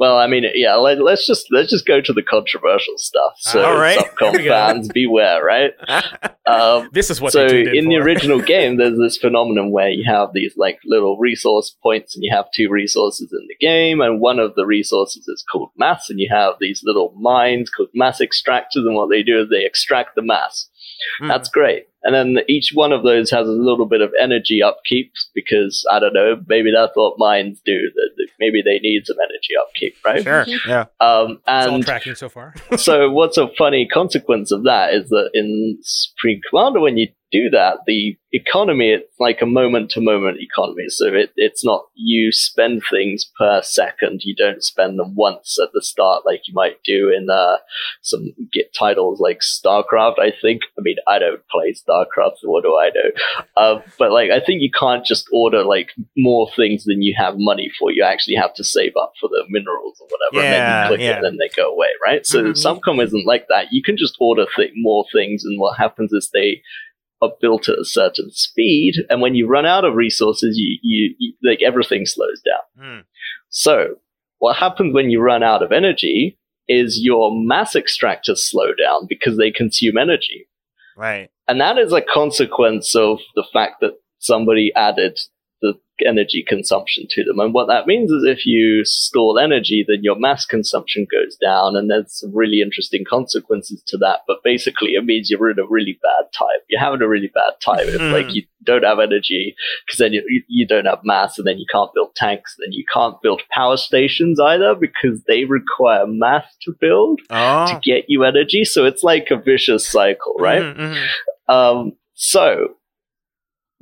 [0.00, 0.76] Well, I mean, yeah.
[0.76, 3.34] Let, us just let's just go to the controversial stuff.
[3.36, 3.98] So, All right.
[3.98, 4.50] SupCom Here we go.
[4.50, 5.72] fans, beware, right?
[6.46, 9.90] Um, This is what so they in, in the original game, there's this phenomenon where
[9.90, 14.00] you have these like little resource points, and you have two resources in the game,
[14.00, 17.90] and one of the resources is called mass, and you have these little mines called
[17.94, 20.68] mass extractors, and what they do is they extract the mass.
[21.22, 21.28] Mm.
[21.28, 21.84] That's great.
[22.02, 25.98] And then each one of those has a little bit of energy upkeep because I
[25.98, 27.76] don't know, maybe that's what mines do.
[27.94, 30.22] That that maybe they need some energy upkeep, right?
[30.22, 30.44] Sure.
[30.66, 30.86] Yeah.
[31.00, 32.54] Um, It's all and tracking so far.
[32.76, 37.48] so what's a funny consequence of that is that in Supreme Commander, when you do
[37.50, 40.84] that, the economy, it's like a moment to moment economy.
[40.88, 44.22] So it, it's not you spend things per second.
[44.24, 47.56] You don't spend them once at the start like you might do in uh,
[48.02, 50.62] some get titles like StarCraft, I think.
[50.78, 53.44] I mean, I don't play StarCraft, so what do I know?
[53.56, 57.34] Uh, but like, I think you can't just order like more things than you have
[57.36, 57.90] money for.
[57.92, 60.88] You actually have to save up for the minerals or whatever, and then Yeah, you
[60.88, 61.10] click yeah.
[61.10, 62.24] it, and then they go away, right?
[62.26, 62.52] So Mhm.
[62.64, 63.72] SupCom isn't like that.
[63.72, 66.62] You can just order th- more things, and what happens is they
[67.22, 71.14] are built at a certain speed, and when you run out of resources, you, you,
[71.18, 72.84] you like everything slows down.
[72.84, 73.00] Hmm.
[73.48, 73.96] So,
[74.38, 79.36] what happens when you run out of energy is your mass extractors slow down because
[79.36, 80.48] they consume energy.
[80.96, 81.30] Right.
[81.48, 85.18] And that is a consequence of the fact that somebody added
[86.06, 87.38] energy consumption to them.
[87.40, 91.76] And what that means is if you store energy, then your mass consumption goes down,
[91.76, 94.20] and there's some really interesting consequences to that.
[94.26, 96.48] But basically, it means you're in a really bad time.
[96.68, 98.12] You're having a really bad time if Hmm.
[98.12, 99.54] like you don't have energy
[99.86, 102.84] because then you, you don't have mass, and then you can't build tanks, then you
[102.92, 107.80] can't build power stations either because they require mass to build to Oh.
[107.82, 108.64] get you energy.
[108.64, 110.62] So it's like a vicious cycle, right?
[110.62, 111.52] Mhm, mhm.
[111.52, 112.74] Um, so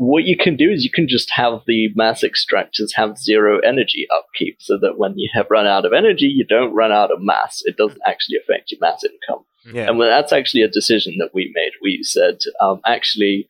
[0.01, 4.07] what you can do is you can just have the mass extractors have zero energy
[4.17, 7.19] upkeep so that when you have run out of energy, you don't run out of
[7.21, 7.63] mass.
[7.65, 9.45] It doesn't actually affect your mass income.
[9.73, 9.89] Yeah.
[9.89, 11.73] And well, that's actually a decision that we made.
[11.83, 13.49] We said, um, actually,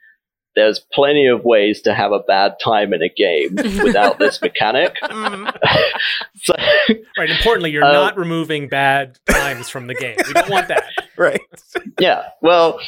[0.56, 4.94] there's plenty of ways to have a bad time in a game without this mechanic.
[5.04, 5.54] Mhm.
[6.42, 6.54] so,
[7.18, 7.30] Right.
[7.30, 10.16] Importantly, you're Uh, not removing bad times from the game.
[10.26, 10.84] We don't want that.
[11.18, 11.40] right.
[12.00, 12.80] yeah, well,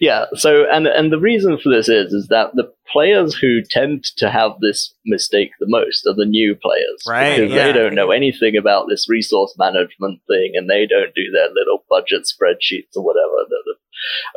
[0.00, 0.26] yeah.
[0.34, 4.30] So, and and the reason for this is is that the players who tend to
[4.30, 7.66] have this mistake the most are the new players, Right, Because yeah.
[7.66, 11.84] they don't know anything about this resource management thing, and they don't do their little
[11.88, 13.26] budget spreadsheets or whatever.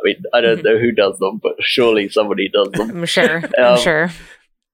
[0.04, 0.66] mean, I don't Mm-hmm.
[0.66, 2.90] know who does them, but surely somebody does them.
[2.90, 3.42] I'm sure.
[3.58, 4.10] I'm Um, sure.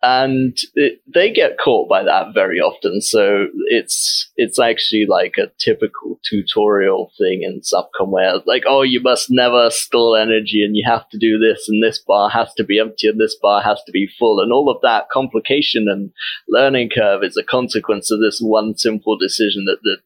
[0.03, 3.03] And it, they get caught by that very often.
[3.03, 9.01] So it's it's actually like a typical tutorial thing in SupCom where like, oh, you
[9.03, 12.65] must never store energy, and you have to do this, and this bar has to
[12.65, 16.13] be empty, and this bar has to be full, and all of that complication and
[16.49, 19.99] learning curve is a consequence of this one simple decision that the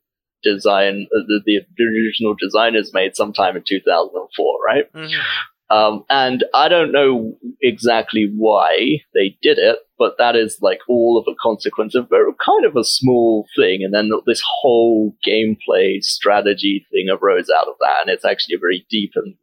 [0.42, 5.10] design uh, the, the original designers made sometime in 2004 right Mhm.
[5.70, 11.16] um, and I don't know exactly why they did it, but that is like all
[11.18, 13.82] of a consequence of very kind of a small thing.
[13.84, 17.98] And then this whole gameplay strategy thing arose out of that.
[18.02, 19.34] And it's actually a very deep and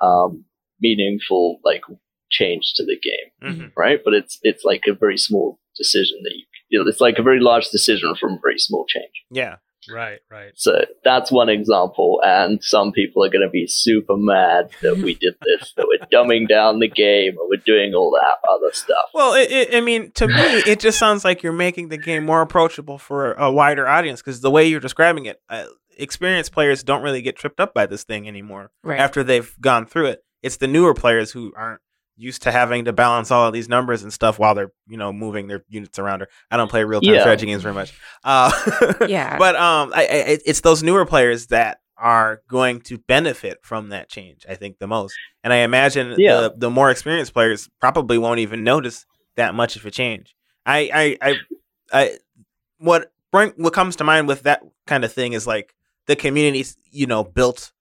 [0.00, 0.44] um,
[0.80, 1.82] meaningful like
[2.30, 3.72] change to the game, Mhm.
[3.76, 4.00] right?
[4.04, 7.22] But it's it's like a very small decision that you, you know, it's like a
[7.22, 9.24] very large decision from a very small change.
[9.30, 9.56] Yeah.
[9.90, 10.18] Right.
[10.30, 10.52] Right.
[10.54, 15.14] So that's one example, and some people are going to be super mad that we
[15.14, 19.06] did this, that we're dumbing down the game, or we're doing all that other stuff.
[19.14, 20.34] Well, it, it, I mean, to me,
[20.66, 24.40] it just sounds like you're making the game more approachable for a wider audience because
[24.40, 25.66] the way you're describing it, uh,
[25.98, 29.00] experienced players don't really get tripped up by this thing anymore Right.
[29.00, 30.24] after they've gone through it.
[30.42, 31.80] It's the newer players who aren't
[32.16, 35.12] used to having to balance all of these numbers and stuff while they're you know
[35.12, 36.22] moving their units around.
[36.22, 37.20] Or I don't play real time Yeah.
[37.20, 37.92] strategy games very much.
[38.24, 38.50] Uh,
[39.08, 39.36] Yeah.
[39.38, 44.08] but um, I, I, it's those newer players that are going to benefit from that
[44.10, 44.44] change.
[44.48, 46.40] I think the most, and I imagine Yeah.
[46.42, 50.34] the the more experienced players probably won't even notice that much of a change.
[50.64, 51.34] I I I,
[51.92, 52.18] I
[52.78, 55.74] what bring what comes to mind with that kind of thing is like
[56.06, 57.72] the communities you know built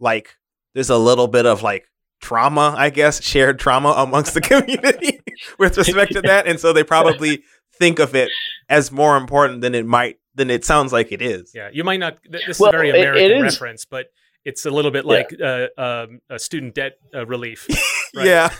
[0.00, 0.36] like
[0.74, 1.86] there's a little bit of like
[2.20, 5.20] trauma i guess shared trauma amongst the community
[5.58, 7.42] with respect to that and so they probably
[7.78, 8.30] think of it
[8.68, 11.70] as more important than it might than it sounds like it is Yeah.
[11.72, 12.18] You might not.
[12.30, 14.06] th- This Well, is a very it- it American is- reference, but
[14.44, 17.66] it's a little bit like uh, um, a student debt uh, relief.
[18.14, 18.26] Right.
[18.26, 18.50] yeah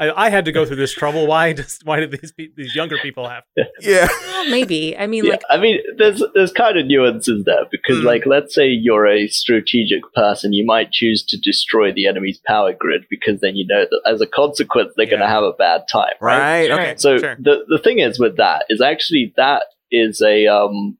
[0.00, 1.26] I, I had to go through this trouble.
[1.26, 3.44] Why does why do these pe- these younger people have?
[3.58, 3.64] To?
[3.80, 4.96] yeah Well, maybe.
[4.96, 8.04] I mean, Yeah, like, I mean, there's there's kind of nuances there because, Mm.
[8.04, 12.72] like, let's say you're a strategic person, you might choose to destroy the enemy's power
[12.72, 15.82] grid because then you know that as a consequence they're going to have a bad
[15.90, 16.38] time, right?
[16.38, 17.36] right okay So sure.
[17.38, 20.96] the the thing is with that is actually that is a um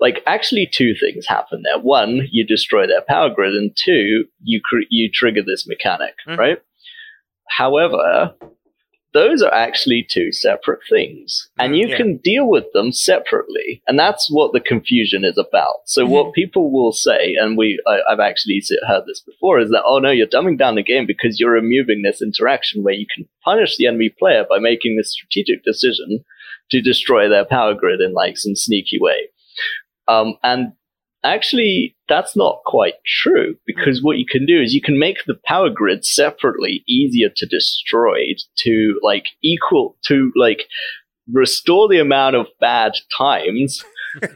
[0.00, 1.78] like actually two things happen there.
[1.80, 6.36] One, you destroy their power grid, and two, you cr- you trigger this mechanic, Mhm.
[6.38, 6.58] right?
[7.48, 8.34] However,
[9.14, 11.96] those are actually two separate things, and Mm, you yeah.
[11.96, 15.76] can deal with them separately, and that's what the confusion is about.
[15.86, 19.84] So what people will say, and we I, I've actually heard this before, is that
[19.86, 23.26] oh no, you're dumbing down the game because you're removing this interaction where you can
[23.42, 26.22] punish the enemy player by making this strategic decision
[26.70, 29.28] to destroy their power grid in like some sneaky way.
[30.08, 30.72] Um, and
[31.24, 35.38] actually, that's not quite true because what you can do is you can make the
[35.44, 40.64] power grid separately easier to destroy to like equal to like
[41.32, 43.84] restore the amount of bad times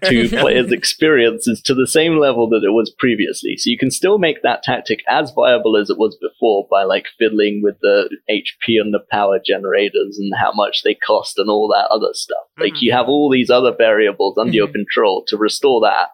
[0.04, 3.56] to players' experiences to the same level that it was previously.
[3.56, 7.06] So you can still make that tactic as viable as it was before by like
[7.18, 11.68] fiddling with the HP and the power generators and how much they cost and all
[11.68, 12.44] that other stuff.
[12.58, 12.82] Like Mhm.
[12.82, 14.72] you have all these other variables under your Mhm.
[14.72, 16.08] control to restore that.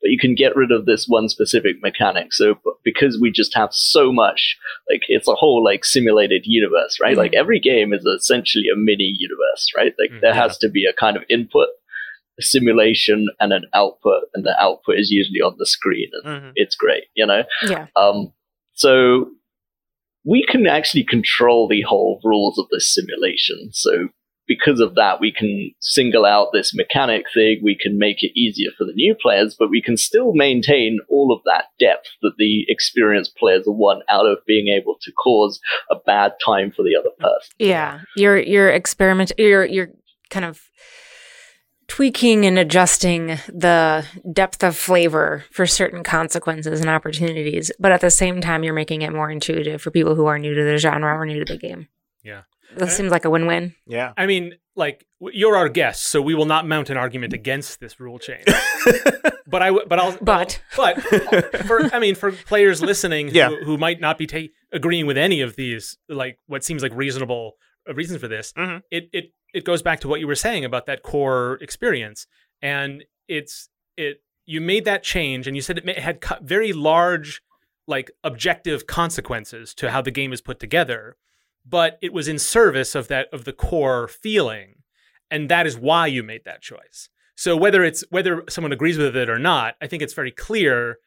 [0.00, 2.32] But you can get rid of this one specific mechanic.
[2.32, 4.56] So because we just have so much,
[4.88, 7.14] like it's a whole like simulated universe, right?
[7.14, 7.18] Mhm.
[7.18, 9.92] Like every game is essentially a mini universe, right?
[9.98, 10.42] Like Mm, there yeah.
[10.42, 11.81] has to be a kind of input a
[12.42, 16.52] simulation and an output, and the output is usually on the screen, and Mhm.
[16.56, 17.44] it's great, you know.
[17.68, 17.86] yeah.
[17.96, 18.32] Um,
[18.74, 19.30] so
[20.24, 23.70] we can actually control the whole rules of this simulation.
[23.72, 24.08] So
[24.48, 27.60] because of that, we can single out this mechanic thing.
[27.62, 31.32] We can make it easier for the new players, but we can still maintain all
[31.32, 35.96] of that depth that the experienced players want out of being able to cause a
[36.06, 37.54] bad time for the other person.
[37.58, 39.32] Yeah, you're you're experiment.
[39.38, 39.90] You're you're
[40.30, 40.60] kind of
[41.92, 48.10] tweaking and adjusting the depth of flavor for certain consequences and opportunities, but at the
[48.10, 51.14] same time, you're making it more intuitive for people who are new to the genre
[51.14, 51.88] or new to the game.
[52.74, 53.74] This seems like a win-win.
[53.86, 54.14] Yeah.
[54.16, 58.00] I mean, like you're our guest, so we will not mount an argument against this
[58.00, 58.44] rule change.
[59.46, 60.98] but I, w- but I'll, But but
[61.66, 63.50] for I mean, for players listening who, Yeah.
[63.50, 67.56] who might not be ta- agreeing with any of these, like what seems like reasonable
[67.86, 68.80] uh, reasons for this, Mhm.
[68.90, 72.26] it it it goes back to what you were saying about that core experience,
[72.60, 77.42] and it's it you made that change, and you said it had very large,
[77.86, 81.16] like objective consequences to how the game is put together,
[81.66, 84.82] but it was in service of that of the core feeling,
[85.30, 87.08] and that is why you made that choice.
[87.36, 90.98] So whether it's whether someone agrees with it or not, I think it's very clear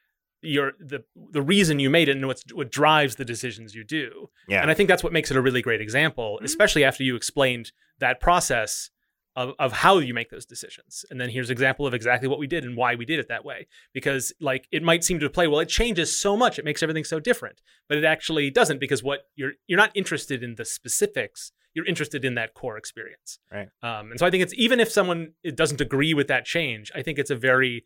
[0.45, 4.29] your the the reason you made it and what's, what drives the decisions you do.
[4.47, 4.61] Yeah.
[4.61, 7.71] And I think that's what makes it a really great example, especially after you explained
[7.99, 8.89] that process
[9.35, 11.05] of, of how you make those decisions.
[11.09, 13.27] And then here's an example of exactly what we did and why we did it
[13.27, 13.67] that way.
[13.93, 17.03] Because like it might seem to play, well, it changes so much, it makes everything
[17.03, 17.61] so different.
[17.89, 21.51] But it actually doesn't because what you're you're not interested in the specifics.
[21.73, 23.39] You're interested in that core experience.
[23.51, 23.67] Right.
[23.83, 27.01] Um, and so I think it's even if someone doesn't agree with that change, I
[27.01, 27.83] think it's a very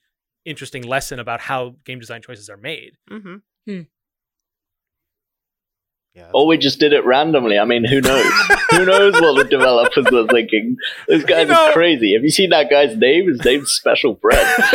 [0.49, 2.93] interesting lesson about how game design choices are made.
[3.09, 3.35] mm-hmm.
[3.67, 3.81] Hmm.
[6.15, 6.31] Yeah.
[6.33, 7.59] Or we just did it randomly.
[7.59, 8.25] I mean, who knows?
[8.71, 10.75] who knows what the developers are thinking?
[11.07, 12.13] Those guys You know- are crazy.
[12.13, 13.27] Have you seen that guy's name?
[13.27, 14.43] His name's Special Bread.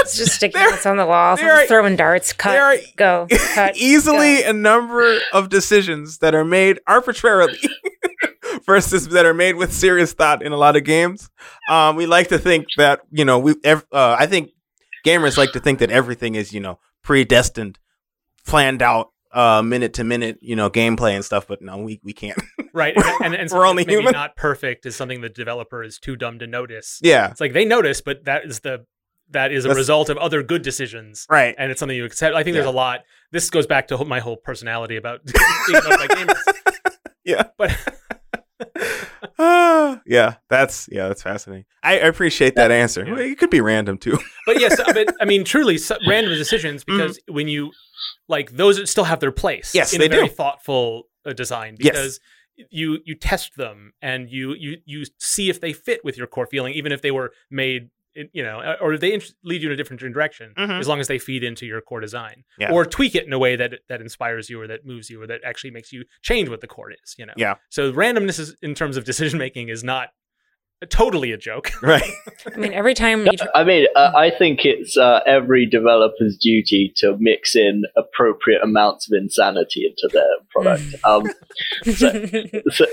[0.00, 2.76] it's just sticking There- notes on the wall, there are- throwing darts, cut, there are
[2.96, 4.48] go, cut, easily go.
[4.50, 7.58] a number of decisions that are made arbitrarily
[8.64, 11.28] versus that are made with serious thought in a lot of games.
[11.68, 13.54] Um, we like to think that you know we.
[13.64, 14.50] Ev- uh, I think
[15.04, 17.78] gamers like to think that everything is you know predestined,
[18.46, 21.46] planned out, uh, minute to minute, you know, gameplay and stuff.
[21.46, 22.38] But no, we we can't.
[22.74, 22.94] Right.
[22.96, 24.12] And, and, and We're only maybe human.
[24.12, 27.00] not perfect is something the developer is too dumb to notice.
[27.02, 28.84] yeah, It's like they notice, but that is the
[29.30, 31.26] that is a That's- result of other good decisions.
[31.28, 31.56] right.
[31.58, 32.36] And it's something you accept.
[32.36, 33.00] I think there's a lot.
[33.32, 35.24] This goes back to my whole personality about
[35.66, 36.38] being by gamers.
[37.24, 37.44] Yeah.
[37.56, 37.76] But
[39.38, 41.64] Ah, yeah, that's yeah, that's fascinating.
[41.82, 43.06] I, appreciate that answer.
[43.06, 43.18] Yeah.
[43.32, 44.18] It could be random too.
[44.46, 46.98] but yes, but I mean, truly so, random decisions Mm-hmm.
[46.98, 47.72] because when you
[48.28, 49.74] like those still have their place.
[49.74, 50.34] Yes, in they a very do.
[50.34, 51.92] thoughtful uh, design Yes.
[51.92, 52.20] because
[52.70, 56.46] you you test them and you you you see if they fit with your core
[56.46, 57.90] feeling, even if they were made.
[58.18, 60.78] In- You know, or they int- lead you in a different direction, Mhm.
[60.80, 62.72] as long as they feed into your core design, Yeah.
[62.72, 65.26] or tweak it in a way that that inspires you, or that moves you, or
[65.26, 67.14] that actually makes you change what the core is.
[67.18, 67.54] You know, Yeah.
[67.70, 70.10] So randomness is, in terms of decision making is not
[70.90, 71.70] totally a joke.
[71.82, 72.08] right.
[72.54, 76.36] I mean, every time you tr- I mean, uh, I think it's uh, every developer's
[76.36, 80.94] duty to mix in appropriate amounts of insanity into their product.
[81.04, 81.24] um,
[81.82, 82.26] so,
[82.70, 82.86] so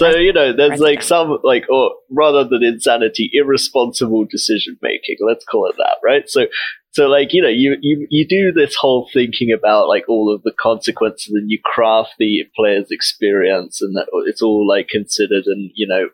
[0.00, 5.18] you know, there's like some like, or rather than insanity, irresponsible decision making.
[5.20, 6.28] Let's call it that, right?
[6.28, 6.46] So,
[6.94, 10.42] so like you know, you you you do this whole thinking about like all of
[10.44, 15.72] the consequences, and you craft the player's experience, and that it's all like considered, and
[15.74, 16.08] you know,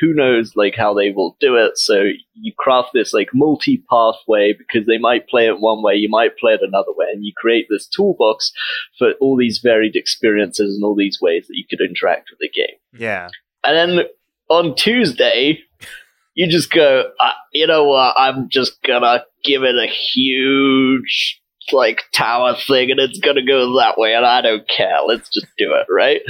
[0.00, 1.76] who knows like how they will do it.
[1.76, 6.08] So you craft this like multi pathway because they might play it one way, you
[6.08, 8.52] might play it another way, and you create this toolbox
[8.98, 12.48] for all these varied experiences and all these ways that you could interact with the
[12.48, 12.78] game.
[12.98, 13.28] Yeah.
[13.62, 14.06] And then
[14.48, 15.58] on Tuesday,
[16.34, 18.14] you just go, uh, you know what?
[18.16, 21.40] I'm just gonna give it a huge
[21.72, 24.98] like tower thing, and it's gonna go that way, and I don't care.
[25.06, 26.20] Let's just do it, right?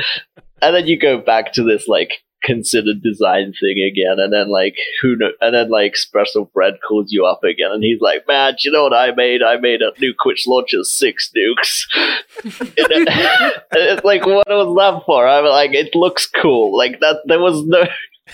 [0.63, 2.11] and then you go back to this like
[2.45, 7.09] considered design thing again, and then like who know, and then like Special Bread calls
[7.11, 9.43] you up again, and he's like, "Man, you know what I made?
[9.43, 11.85] I made a nuke which launches six nukes."
[12.45, 15.27] it's like, what was that for?
[15.27, 16.77] I'm like, it looks cool.
[16.77, 17.19] Like that.
[17.27, 17.85] There was no.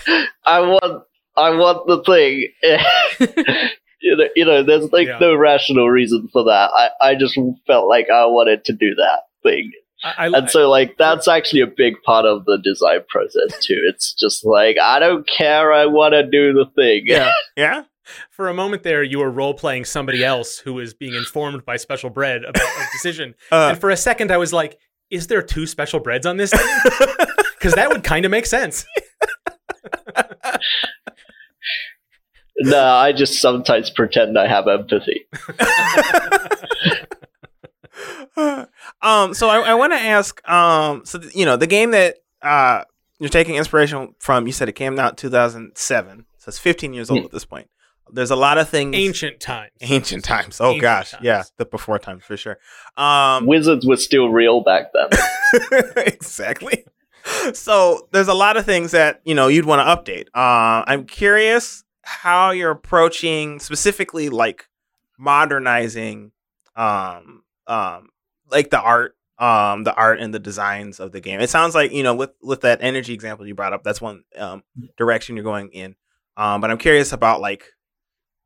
[0.45, 1.03] I want.
[1.35, 2.47] I want the thing.
[4.01, 4.27] You know.
[4.35, 4.63] You know.
[4.63, 5.19] There's like Yeah.
[5.19, 6.69] no rational reason for that.
[6.73, 6.89] I.
[7.01, 7.37] I just
[7.67, 9.71] felt like I wanted to do that thing.
[10.03, 13.75] I, I, And so, like, that's actually a big part of the design process too.
[13.89, 15.73] It's just like I don't care.
[15.73, 17.03] I want to do the thing.
[17.05, 17.31] Yeah.
[17.57, 17.83] Yeah.
[18.31, 21.75] for a moment there, you were role playing somebody else who was being informed by
[21.77, 23.35] Special Bread about a decision.
[23.51, 24.79] Uh, and for a second, I was like,
[25.11, 27.07] is there two Special Breads on this thing?
[27.59, 28.85] Because that would kind of make sense.
[32.61, 35.25] No, I just sometimes pretend I have empathy.
[39.01, 42.17] um, so I, I want to ask, um, so th- you know, the game that
[42.41, 42.83] uh
[43.19, 47.19] you're taking inspiration from, you said it came out 2007, so it's 15 years old
[47.19, 47.25] Hmm.
[47.25, 47.67] at this point.
[48.11, 48.95] There's a lot of things.
[48.95, 49.71] Ancient times.
[49.81, 50.59] Ancient times.
[50.61, 51.23] Oh Ancient gosh, times.
[51.23, 52.57] yeah, the before times for sure.
[52.97, 55.09] Um, Wizards were still real back then.
[56.07, 56.85] exactly.
[57.53, 60.27] So there's a lot of things that you know you'd want to update.
[60.33, 64.67] Uh, I'm curious how you're approaching specifically like
[65.17, 66.31] modernizing,
[66.75, 68.09] um, um,
[68.49, 71.39] like the art, um the art and the designs of the game.
[71.39, 74.23] It sounds like you know with with that energy example you brought up, that's one
[74.37, 74.63] um
[74.97, 75.95] direction you're going in.
[76.35, 77.63] Um, but I'm curious about like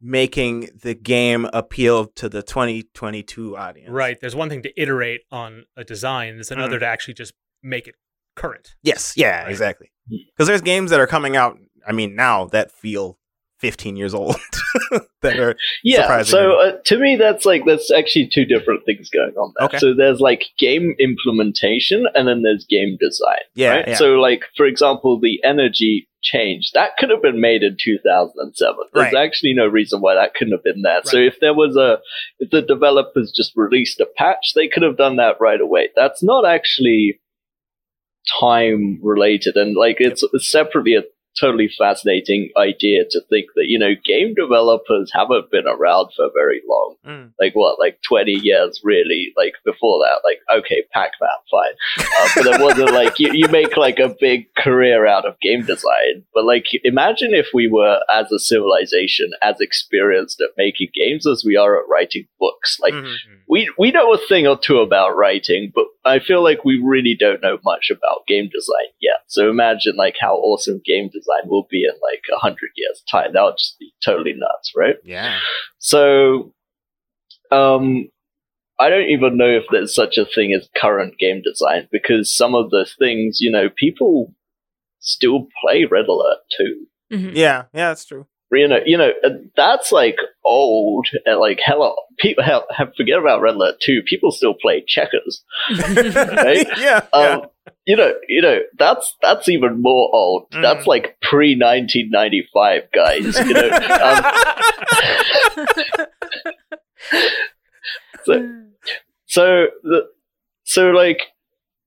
[0.04, 3.90] making the game appeal to the 2022 audience.
[3.90, 4.20] Right.
[4.20, 6.36] There's one thing to iterate on a design.
[6.36, 7.34] There's another to actually just
[7.64, 7.96] make it
[8.36, 8.76] current.
[8.84, 9.14] Yes.
[9.16, 9.44] Yeah.
[9.44, 9.50] Right.
[9.50, 9.92] Exactly.
[10.10, 11.58] Because there's games that are coming out.
[11.88, 13.18] I mean, now that feel
[13.64, 14.36] 15 years old.
[15.22, 16.02] that are Yeah.
[16.02, 16.32] surprising.
[16.32, 19.66] So uh, to me, that's like that's actually two different things going on there.
[19.68, 19.78] Okay.
[19.80, 23.40] So there's like game implementation, and then there's game design.
[23.56, 23.88] Yeah, Right?
[23.88, 23.96] yeah.
[23.96, 28.76] So like for example, the energy change that could have been made in 2007.
[28.94, 29.26] There's Right.
[29.26, 31.02] actually no reason why that couldn't have been there.
[31.04, 32.00] So if there was a
[32.40, 35.90] if the developers just released a patch, they could have done that right away.
[35.96, 37.20] That's not actually
[38.40, 41.04] time related and like it's separately a
[41.40, 46.62] totally fascinating idea to think that you know game developers haven't been around for very
[46.68, 47.32] long Mm.
[47.38, 52.46] like what like 20 years really like before that like okay pac-man fine uh, but
[52.46, 56.46] it wasn't like you, you make like a big career out of game design but
[56.46, 61.58] like imagine if we were as a civilization as experienced at making games as we
[61.58, 63.16] are at writing books like Mhm.
[63.50, 67.16] we we know a thing or two about writing, but I feel like we really
[67.20, 69.20] don't know much about game design yet.
[69.28, 73.34] So imagine like how awesome game design will be in like a hundred years time.
[73.34, 74.96] That would just be totally nuts, right?
[75.04, 75.40] Yeah.
[75.80, 76.54] So,
[77.52, 78.10] um,
[78.80, 82.56] I don't even know if there's such a thing as current game design because some
[82.56, 84.34] of the things, you know, people
[85.00, 87.36] still play Red Alert 2 Mhm.
[87.36, 87.66] Yeah.
[87.74, 87.90] Yeah.
[87.90, 88.26] That's true.
[88.56, 89.12] You know, you know,
[89.56, 91.08] that's like old.
[91.26, 94.02] Like, hello, people hell, have, forget about Red Alert Two.
[94.06, 95.44] People still play checkers.
[95.70, 96.68] Right?
[96.78, 97.06] yeah.
[97.14, 97.48] Um,
[97.86, 100.50] You know, you know, that's that's even more old.
[100.52, 100.62] Mm.
[100.62, 103.38] That's like pre nineteen ninety five, guys.
[103.38, 104.24] You know, um,
[108.24, 108.50] so,
[109.26, 110.08] so the
[110.64, 111.22] so like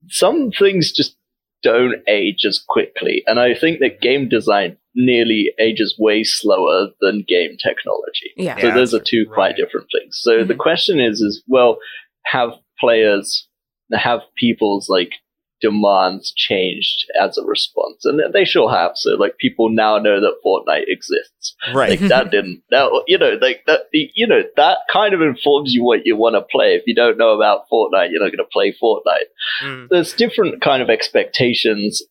[0.09, 1.17] some things just
[1.63, 7.23] don't age as quickly, and I think that game design nearly ages way slower than
[7.29, 8.33] game technology.
[8.37, 8.59] yeah.
[8.59, 10.19] So Yeah, those are two quite different things.
[10.21, 10.59] So the Mhm.
[10.59, 11.79] question is, is well,
[12.25, 13.47] have players,
[13.93, 15.13] have people's like
[15.63, 18.05] demands changed as a response?
[18.05, 18.93] And they sure have.
[18.97, 21.55] So like people now know that Fortnite exists.
[21.75, 21.91] Right.
[21.99, 25.83] Like that didn't, that, you know, like that, you know, that kind of informs you
[25.85, 26.75] what you want to play.
[26.75, 29.29] If you don't know about Fortnite, you're not going to play Fortnite
[29.63, 29.89] Mm.
[29.91, 32.03] there's different kind of expectations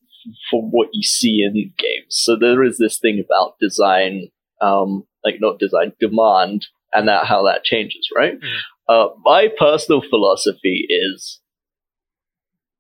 [0.50, 2.08] for what you see in games.
[2.10, 4.30] So there is this thing about design,
[4.62, 8.40] um, like not design, demand, and that how that changes, right?
[8.40, 8.58] Mhm.
[8.88, 11.42] Uh, my personal philosophy is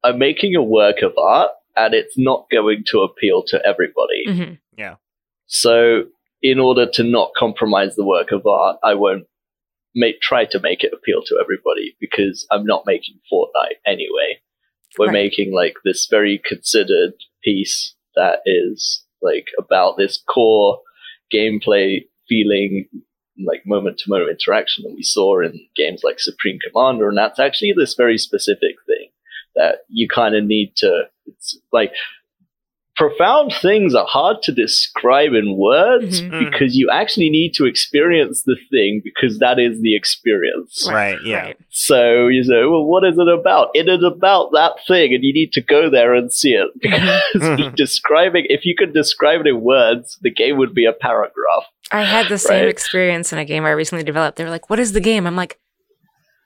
[0.03, 4.25] I'm making a work of art, and it's not going to appeal to everybody.
[4.27, 4.57] Mhm.
[5.47, 6.05] So,
[6.41, 9.25] in order to not compromise the work of art, I won't
[9.93, 14.41] make try to make it appeal to everybody because I'm not making Fortnite anyway.
[14.97, 15.13] We're Right.
[15.13, 17.13] making like this very considered
[17.45, 20.79] piece that is like about this core
[21.33, 22.87] gameplay feeling
[23.45, 27.09] like moment to moment interaction that we saw in games like Supreme Commander.
[27.09, 29.09] And that's actually this very specific thing
[29.55, 31.91] that you kind of need to it's like
[32.95, 36.31] profound things are hard to describe in words Mhm.
[36.31, 36.39] Mhm.
[36.51, 40.87] because you actually need to experience the thing because that is the experience.
[40.89, 41.17] Right.
[41.25, 41.43] Yeah.
[41.47, 41.57] Right.
[41.69, 43.69] So you say, well, what is it about?
[43.73, 47.71] It is about that thing, and you need to go there and see it because
[47.75, 48.45] describing.
[48.49, 51.65] If you could describe it in words, the game would be a paragraph.
[51.91, 52.69] I had the same Right.
[52.69, 54.37] experience in a game I recently developed.
[54.37, 55.57] They were like, "What is the game?" I'm like,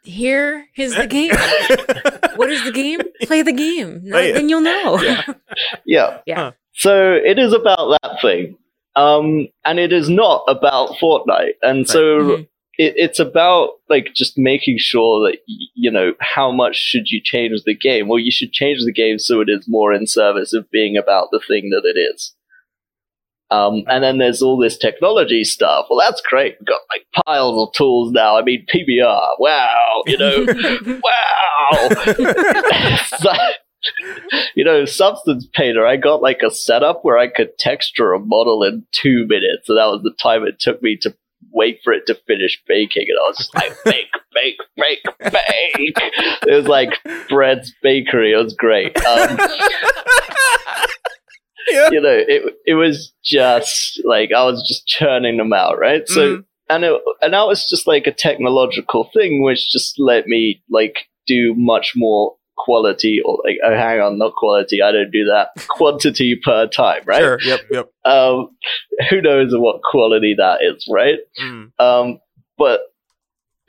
[0.03, 1.31] "Here is the game.
[2.35, 2.99] what is the game?
[3.23, 4.01] Play the game.
[4.03, 4.31] No, Play.
[4.31, 5.21] Then you'll know." Yeah.
[5.85, 6.19] Yeah.
[6.25, 6.35] Yeah.
[6.35, 6.51] Huh.
[6.73, 8.57] So it is about that thing.
[8.95, 11.53] Um, and it is not about Fortnite.
[11.61, 12.41] And so Mhm.
[12.77, 17.21] it, it's about like just making sure that y- you know how much should you
[17.23, 20.53] change the game well you should change the game so it is more in service
[20.53, 22.33] of being about the thing that it is
[23.51, 25.87] um, and then there's all this technology stuff.
[25.89, 26.55] Well that's great.
[26.59, 28.37] We've got like piles of tools now.
[28.37, 30.03] I mean pbr wow.
[30.05, 30.45] You know
[31.03, 31.89] wow.
[33.19, 33.31] So,
[34.55, 38.63] you know substance painter i got like a setup where i could texture a model
[38.63, 39.65] in two minutes.
[39.65, 41.15] So that was the time it took me to
[41.51, 43.05] wait for it to finish baking.
[43.09, 45.97] And i was just like bake bake bake bake.
[46.47, 48.33] It was like bread's bakery.
[48.33, 48.97] It was great.
[49.05, 49.37] Um,
[51.67, 51.89] yeah.
[51.91, 56.37] you know it, it was just like i was just churning them out right so
[56.37, 56.43] Mhm.
[56.69, 61.07] and it, and that was just like a technological thing which just let me like
[61.27, 65.49] do much more quality or like oh hang on not quality i don't do that
[65.69, 67.39] quantity per time right Sure.
[67.41, 67.59] Yep.
[67.71, 67.89] Yep.
[68.05, 68.49] um
[69.09, 71.71] who knows what quality that is right Mm.
[71.79, 72.19] um
[72.57, 72.81] but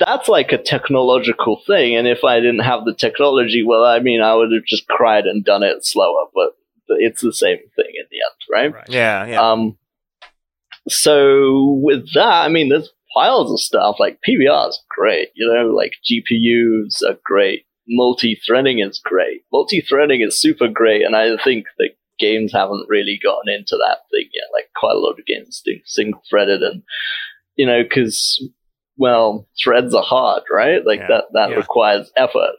[0.01, 1.95] that's like a technological thing.
[1.95, 5.27] And if I didn't have the technology, well, I mean, I would have just cried
[5.27, 6.25] and done it slower.
[6.35, 6.53] But
[6.99, 8.75] it's the same thing in the end, right?
[8.75, 8.89] Right.
[8.89, 9.41] Yeah, yeah.
[9.41, 9.77] Um,
[10.89, 15.29] so with that, I mean, there's piles of stuff like PBR is great.
[15.35, 17.65] You know, like GPUs are great.
[17.89, 19.43] Multi-threading is great.
[19.53, 24.29] Multi-threading is super great, and I think that games haven't really gotten into that thing
[24.33, 24.45] yet.
[24.53, 26.83] Like quite a lot of games do single-threaded, and
[27.57, 28.43] you know, because
[28.97, 30.85] well, threads are hard, right?
[30.85, 31.07] Like Yeah.
[31.09, 31.57] that that Yeah.
[31.57, 32.57] requires effort.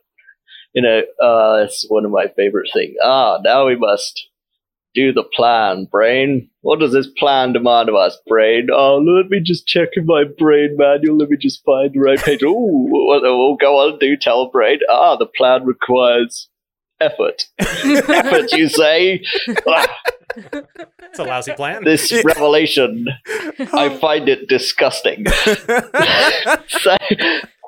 [0.74, 2.96] You know, uh, it's one of my favorite things.
[3.04, 4.28] Ah, now we must
[4.94, 6.50] do the plan, brain.
[6.62, 8.68] What does this plan demand of us, brain?
[8.72, 11.18] Oh, let me just check in my brain manual.
[11.18, 12.42] Let me just find the right page.
[12.46, 14.80] Oh, what we'll go on, do tell brain.
[14.90, 16.50] Ah, the plan requires
[17.00, 17.46] effort.
[17.60, 19.24] effort, you say?
[19.68, 19.98] Ah,
[20.36, 21.84] It's a lousy plan.
[21.84, 23.08] this revelation,
[23.74, 25.26] I find it disgusting.
[26.68, 26.98] so,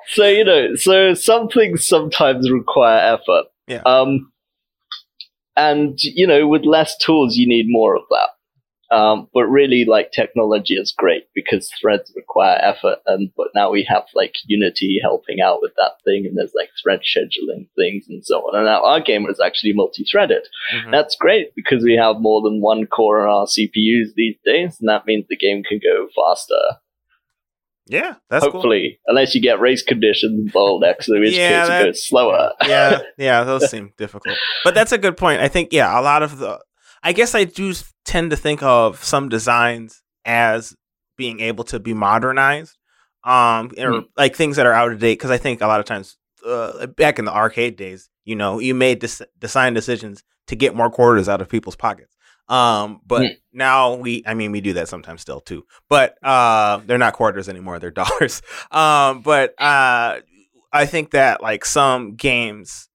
[0.08, 3.46] so you know, so some things sometimes require effort.
[3.68, 3.82] Yeah.
[3.86, 4.32] Um,
[5.56, 8.30] and you know, with less tools, you need more of that.
[8.94, 13.84] Um, but really, like technology is great because threads require effort, and but now we
[13.90, 18.24] have like Unity helping out with that thing, and there's like thread scheduling things and
[18.24, 18.56] so on.
[18.56, 20.44] And now our game is actually multi-threaded.
[20.74, 20.92] Mhm.
[20.92, 24.88] That's great because we have more than one core on our CPUs these days, and
[24.90, 26.62] that means the game can go faster.
[27.86, 28.54] Yeah, that's cool.
[28.54, 32.52] hopefully, unless you get race conditions and bottlenecks, in which Yeah, that- goes slower.
[32.66, 34.38] yeah, yeah, those seem difficult.
[34.64, 35.42] But that's a good point.
[35.42, 36.60] I think yeah, a lot of the
[37.04, 37.74] I guess I do
[38.06, 40.74] tend to think of some designs as
[41.18, 42.78] being able to be modernized.
[43.26, 44.00] Um or Hmm.
[44.18, 46.88] like things that are out of date because I think a lot of times uh,
[46.88, 50.90] back in the arcade days, you know, you made des- design decisions to get more
[50.90, 52.13] quarters out of people's pockets.
[52.50, 55.66] Um but now we I mean we do that sometimes still too.
[55.90, 58.42] But uh they're not quarters anymore, they're dollars.
[58.72, 60.20] Um but uh
[60.72, 62.90] I think that like some games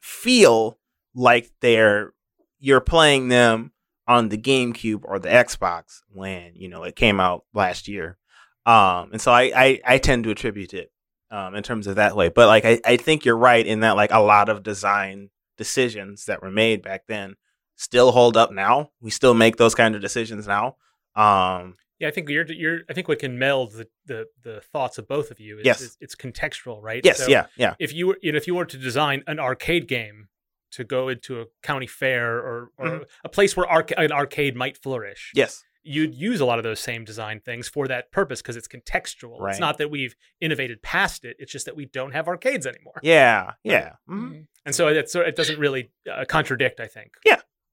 [0.00, 0.78] feel
[1.14, 2.12] like they're
[2.60, 3.72] you're playing them
[4.08, 8.16] on the GameCube or the Xbox when you know it came out last year,
[8.64, 10.92] um, and so I, I I tend to attribute it
[11.30, 12.28] um, in terms of that way.
[12.28, 16.26] But like I, I think you're right in that like a lot of design decisions
[16.26, 17.34] that were made back then
[17.76, 18.90] still hold up now.
[19.00, 20.76] We still make those kind of decisions now.
[21.14, 22.80] Um, Yeah, I think you're you're.
[22.90, 25.80] I think what can meld the the, the thoughts of both of you is, Yes.
[25.80, 27.00] is it's contextual, right?
[27.04, 29.38] yes, So yeah, yeah, If you were, you know, if you were to design an
[29.38, 30.28] arcade game
[30.72, 33.04] to go into a county fair or, or Mhm.
[33.24, 36.80] a place where arca- an arcade might flourish, yes, you'd use a lot of those
[36.80, 39.40] same design things for that purpose because it's contextual.
[39.40, 39.52] Right.
[39.52, 43.00] It's not that we've innovated past it; it's just that we don't have arcades anymore.
[43.02, 43.92] yeah, yeah.
[44.08, 44.46] Mhm.
[44.66, 46.78] And so it, so it doesn't really uh, contradict.
[46.80, 47.12] I think.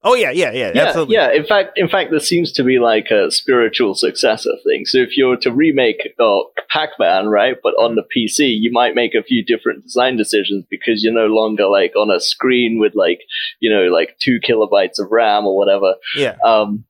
[0.06, 1.16] Oh yeah, yeah, yeah, Yeah, absolutely.
[1.16, 1.32] yeah.
[1.32, 4.86] In fact, in fact, there seems to be like a spiritual successor thing.
[4.86, 6.40] So if you were to remake uh,
[6.70, 11.04] Pac-Man, right, but on the PC, you might make a few different design decisions because
[11.04, 13.22] you're no longer like on a screen with like
[13.60, 15.96] you know like two kilobytes of RAM or whatever.
[16.18, 16.36] yeah.
[16.46, 16.84] um,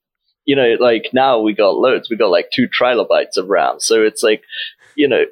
[0.46, 2.10] you know, like now we got loads.
[2.10, 3.80] We got like two trilobytes of RAM.
[3.80, 4.44] So it's like,
[4.96, 5.24] you know,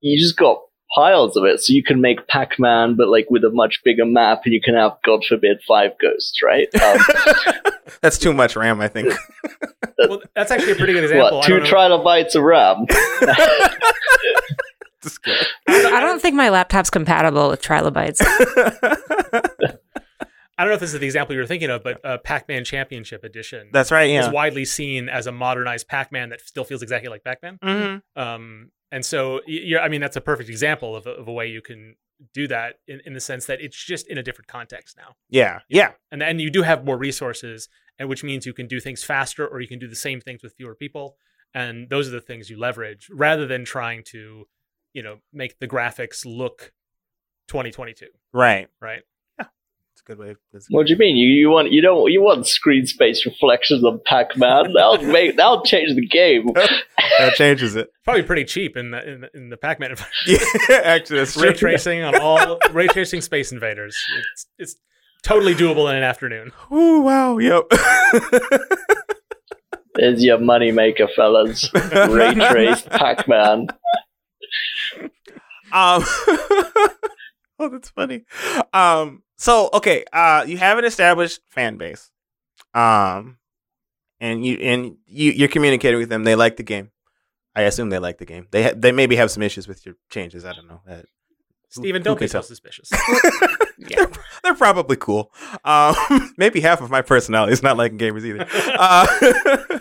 [0.00, 0.58] you just got
[0.94, 1.60] piles of it.
[1.60, 4.74] So you can make Pac-Man, but like with a much bigger map, and you can
[4.74, 6.68] have, God forbid, five ghosts, right?
[6.82, 6.98] Um,
[8.02, 9.12] That's too much RAM, I think.
[9.98, 11.38] Well, that's actually a pretty good example.
[11.38, 12.86] what two don't know- trilobytes of RAM?
[15.68, 18.20] I don't think my laptop's compatible with trilobytes.
[20.58, 22.64] I don't know if this is the example you were thinking of, but uh, Pac-Man
[22.64, 24.10] Championship Edition That's right.
[24.10, 27.58] is widely seen as a modernized Pac-Man that still feels exactly like Pac-Man.
[27.62, 29.40] hmm Um, and so,
[29.80, 31.96] I mean, that's a perfect example of a, of a way you can
[32.34, 35.60] do that in, in the sense that it's just in a different context now, Yeah.
[35.68, 35.92] Yeah.
[36.10, 37.68] and and you do have more resources,
[37.98, 40.42] and which means you can do things faster, or you can do the same things
[40.42, 41.16] with fewer people,
[41.54, 44.46] and those are the things you leverage rather than trying to,
[44.92, 46.72] you know, make the graphics look
[47.48, 48.68] 2022, Right.
[48.80, 49.02] right?
[50.00, 50.36] It's a good way.
[50.52, 51.16] That's What do you mean?
[51.16, 54.72] You you want you don't you want screen space reflections on Pac-Man?
[54.74, 56.46] That'll make that'll change the game.
[56.54, 57.90] that changes it.
[58.04, 59.94] Probably pretty cheap in the in the, in the Pac-Man.
[60.26, 60.38] Yeah,
[60.84, 63.96] actually, that's ray tracing on all ray tracing Space Invaders.
[64.32, 64.76] It's it's
[65.22, 66.52] totally doable in an afternoon.
[66.72, 67.38] Ooh, wow.
[67.38, 67.64] Yep.
[69.96, 71.68] There's your moneymaker, fellas.
[71.74, 73.66] Ray traced Pac-Man.
[75.72, 76.04] Um,
[77.60, 78.24] oh, that's funny.
[78.72, 82.10] Um, so okay, uh, you have an established fan base,
[82.74, 83.38] um,
[84.20, 86.24] and you and you you're communicating with them.
[86.24, 86.90] They like the game.
[87.54, 88.46] I assume they like the game.
[88.50, 90.44] They ha- they maybe have some issues with your changes.
[90.44, 90.80] I don't know.
[90.88, 91.02] Uh,
[91.68, 92.90] Steven, don't be so suspicious.
[93.78, 94.08] they're,
[94.42, 95.32] they're probably cool.
[95.64, 95.94] Um,
[96.36, 98.46] maybe half of my personality is not liking gamers either.
[98.76, 99.78] Uh,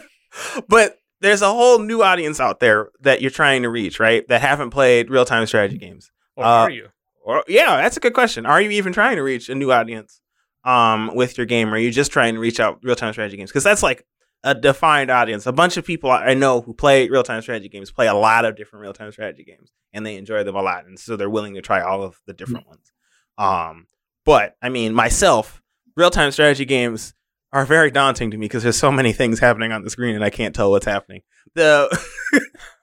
[0.67, 4.27] but there's a whole new audience out there that you're trying to reach, right?
[4.27, 6.11] That haven't played real time strategy games.
[6.35, 6.89] Or Uh, are you?
[7.29, 8.47] Or yeah, that's a good question.
[8.47, 10.19] Are you even trying to reach a new audience
[10.63, 11.69] um, with your game?
[11.69, 13.51] Or are you just trying to reach out real time strategy games?
[13.51, 14.03] Because that's like
[14.43, 15.45] a defined audience.
[15.45, 18.45] A bunch of people I know who play real time strategy games play a lot
[18.45, 21.29] of different real time strategy games, and they enjoy them a lot, and so they're
[21.29, 22.91] willing to try all of the different ones.
[23.37, 23.85] Um,
[24.25, 25.61] but I mean, myself,
[25.95, 27.13] real time strategy games
[27.53, 30.23] are very daunting to me because there's so many things happening on the screen, and
[30.23, 31.21] I can't tell what's happening.
[31.53, 31.95] The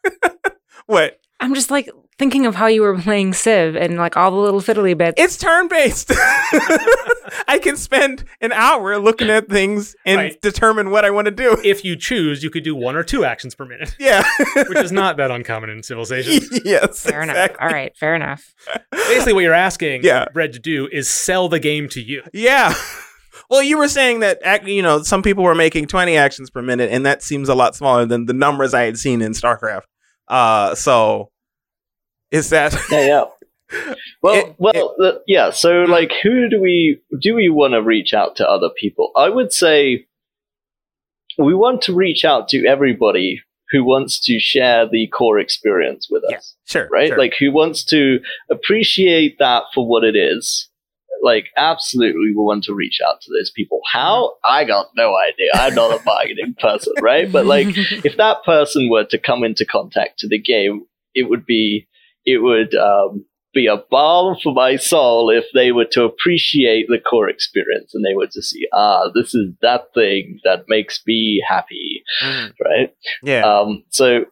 [0.87, 1.19] what?
[1.41, 4.61] I'm just like thinking of how you were playing Civ and like all the little
[4.61, 5.20] fiddly bits.
[5.20, 6.11] It's turn based.
[7.49, 10.41] I can spend an hour looking at things and Right.
[10.41, 11.59] determine what I want to do.
[11.62, 14.24] If you choose, you could do one or two actions per minute, Yeah.
[14.68, 16.61] which is not that uncommon in Civilization.
[16.64, 17.01] yes.
[17.03, 17.51] fair enough.
[17.61, 18.55] All right, fair enough.
[18.93, 20.24] Basically, what you're asking Yeah.
[20.32, 22.22] Bread to do is sell the game to you.
[22.32, 22.74] Yeah.
[23.51, 26.91] Well, you were saying that you know some people were making 20 actions per minute,
[26.91, 29.82] and that seems a lot smaller than the numbers I had seen in StarCraft.
[30.29, 31.31] Uh, so
[32.31, 33.95] is that Yeah, yeah.
[34.22, 35.51] Well, It- well, the, yeah.
[35.51, 39.11] So, like, who do we do we want to reach out to other people?
[39.16, 40.07] I would say
[41.39, 46.22] we want to reach out to everybody who wants to share the core experience with
[46.24, 47.09] us, Yeah, sure, right?
[47.09, 47.18] sure.
[47.18, 50.68] Like, who wants to appreciate that for what it is.
[51.23, 53.81] Like, absolutely, we want to reach out to those people.
[53.91, 54.35] How?
[54.45, 55.51] I got no idea.
[55.55, 57.31] I'm not a marketing person, right?
[57.31, 57.69] But like,
[58.05, 61.89] if that person were to come into contact to the game, it would be
[62.25, 66.99] it would um, be a balm for my soul if they were to appreciate the
[66.99, 71.43] core experience and they were to see, ah, this is that thing that makes me
[71.49, 72.53] happy, Mhm.
[72.64, 72.93] right?
[73.23, 74.25] yeah, Um, so,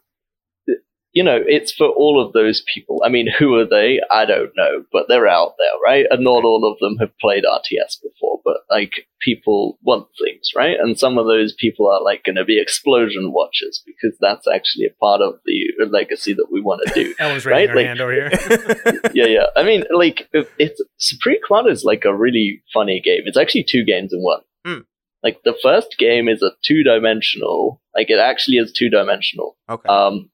[1.14, 3.00] you know, it's for all of those people.
[3.04, 4.00] I mean, who are they?
[4.10, 6.06] I don't know, but they're out there, right?
[6.10, 10.76] And not all of them have played RTS before, but like people want things, right?
[10.78, 14.86] And some of those people are like going to be explosion watchers because that's actually
[14.86, 17.14] a part of the legacy that we want to do.
[17.20, 19.00] Ellen's raising Right, her like- hand over here.
[19.14, 19.46] yeah, yeah.
[19.56, 23.22] I mean, like, it's Supreme Command is like a really funny game.
[23.24, 24.40] It's actually two games in one.
[24.66, 24.80] Hmm.
[25.22, 27.80] Like the first game is a two dimensional.
[27.96, 29.56] Like it actually is two dimensional.
[29.70, 30.28] okay, Um, s-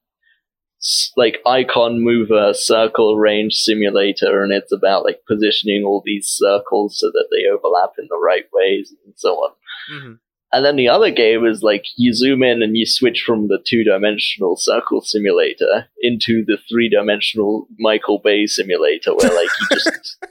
[1.15, 7.07] like icon mover circle range simulator, and it's about like positioning all these circles so
[7.11, 9.51] that they overlap in the right ways and so on.
[9.93, 10.19] Mhm.
[10.53, 13.57] And then the other game is like you zoom in and you switch from the
[13.65, 20.17] two dimensional circle simulator into the three dimensional Michael Bay simulator where like you just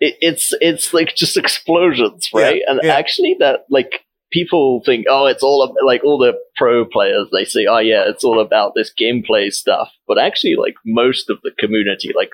[0.00, 2.62] it, it's it's like just explosions, Yeah, right?
[2.66, 2.94] and yeah.
[2.94, 7.66] actually that like people think, oh, it's all like all the pro players they say,
[7.66, 9.90] oh yeah, it's all about this gameplay stuff.
[10.06, 12.30] But actually like most of the community, like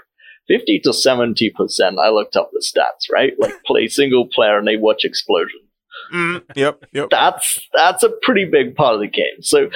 [0.46, 3.34] 50 to 70 percent, I looked up the stats, right?
[3.38, 5.68] Like play single player and they watch explosions
[6.12, 7.08] Mm, yep, yep.
[7.10, 9.42] that's that's a pretty big part of the game.
[9.42, 9.68] So,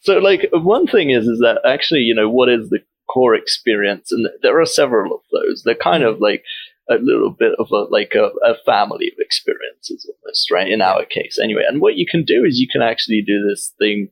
[0.00, 2.80] so like one thing is is that actually you know what is the
[3.12, 5.62] core experience, and there are several of those.
[5.64, 6.44] They're kind of like
[6.90, 10.70] a little bit of a like a, a family of experiences almost, right?
[10.70, 11.62] In our case, anyway.
[11.68, 14.08] And what you can do is you can actually do this thing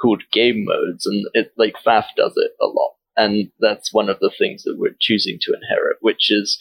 [0.00, 4.18] called game modes, and it like FAF does it a lot, and that's one of
[4.20, 6.58] the things that we're choosing to inherit, which is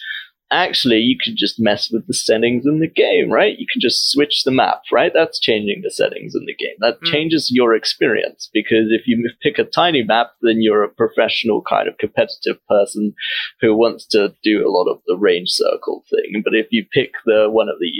[0.52, 3.58] actually you can just mess with the settings in the game, right?
[3.58, 5.12] You can just switch the map, right?
[5.14, 6.76] That's changing the settings in the game.
[6.80, 7.12] That Mm.
[7.12, 11.88] changes your experience because if you pick a tiny map, then you're a professional kind
[11.88, 13.14] of competitive person
[13.62, 16.41] who wants to do a lot of the range circle thing.
[16.43, 17.91] But if you pick the one of the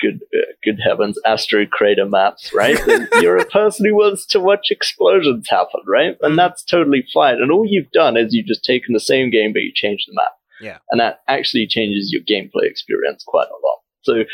[0.00, 4.40] good uh, good heavens astro crater maps right then you're a person who wants to
[4.40, 8.64] watch explosions happen right and that's totally fine and all you've done is you've just
[8.64, 10.78] taken the same game but you changed the map Yeah.
[10.90, 14.24] and that actually changes your gameplay experience quite a lot so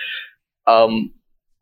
[0.72, 1.12] um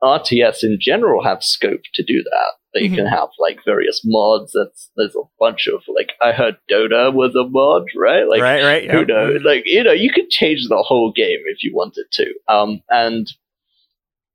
[0.02, 2.94] rts in general have scope to do that they Mhm.
[2.96, 7.34] can have like various mods that's there's a bunch of like i heard dota was
[7.36, 8.90] a mod right like right, right.
[8.90, 9.42] who knows?
[9.42, 12.26] Like you know, you could change the whole game if you wanted to.
[12.48, 13.30] Um, and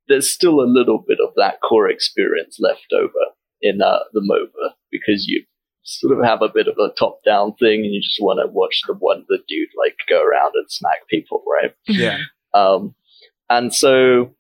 [0.08, 3.24] there's still a little bit of that core experience left over
[3.62, 5.44] in uh, the MOBA because you
[5.90, 8.82] sort of have a bit of a top-down thing, and you just want to watch
[8.88, 11.74] the one the dude like go around and smack people, right?
[11.88, 12.20] Yeah.
[12.54, 12.96] Um,
[13.50, 14.36] and so,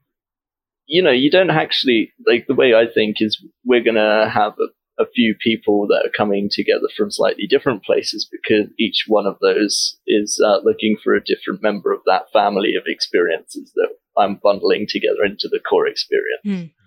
[0.86, 5.04] you know, you don't actually like the way I think is we're gonna have a,
[5.04, 9.38] a few people that are coming together from slightly different places because each one of
[9.41, 14.36] those is uh, looking for a different member of that family of experiences that I'm
[14.36, 16.41] bundling together into the core experience.
[16.43, 16.79] Hmm.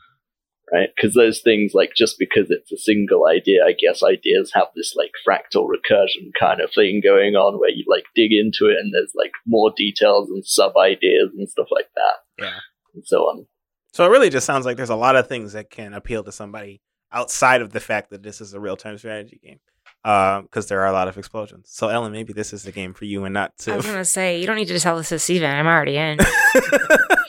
[0.72, 0.88] Right?
[0.96, 4.94] Because those things, like, just because it's a single idea, I guess ideas have this,
[4.96, 8.90] like, fractal recursion kind of thing going on where you, like, dig into it and
[8.94, 12.58] there's, like, more details and sub ideas and stuff like that Yeah.
[12.94, 13.46] and so on.
[13.92, 16.32] So it really just sounds like there's a lot of things that can appeal to
[16.32, 16.80] somebody
[17.12, 19.60] outside of the fact that this is a real time strategy game.
[20.04, 21.68] Uh, because there are a lot of explosions.
[21.70, 23.74] So, Ellen, maybe this is the game for you and not to.
[23.74, 25.48] I was gonna say you don't need to tell this to Steven.
[25.48, 26.18] I'm already in.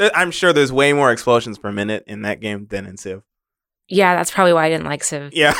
[0.00, 3.22] There- I'm sure there's way more explosions per minute in that game than in Civ.
[3.88, 5.32] yeah, that's probably why I didn't like Civ.
[5.34, 5.52] Yeah.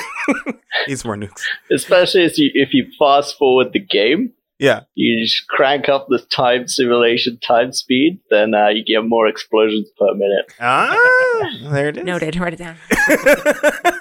[0.89, 1.43] Needs more nukes.
[1.71, 4.81] Especially if you, if you fast forward the game, Yeah.
[4.95, 9.89] you just crank up the time simulation time speed, then uh, you get more explosions
[9.99, 10.53] per minute.
[10.61, 10.97] Ah,
[11.71, 12.05] there it is.
[12.05, 12.37] Noted.
[12.37, 12.77] Write it down.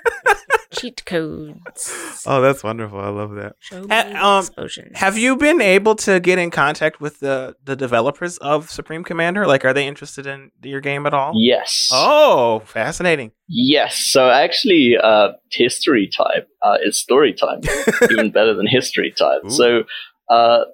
[0.80, 2.24] Cheat codes.
[2.26, 3.00] oh, that's wonderful.
[3.00, 3.56] I love that.
[3.60, 4.68] Show me Ha- um.
[4.96, 9.46] Have you been able to get in contact with the, the developers of Supreme Commander?
[9.46, 11.34] Like, are they interested in your game at all?
[11.36, 11.90] Yes.
[11.92, 13.32] Oh, fascinating.
[13.48, 13.98] Yes.
[13.98, 17.62] So actually, uh, history time uh, is story time,
[18.12, 19.48] even better than history time.
[19.48, 19.50] Ooh.
[19.50, 19.84] So
[20.30, 20.66] uh,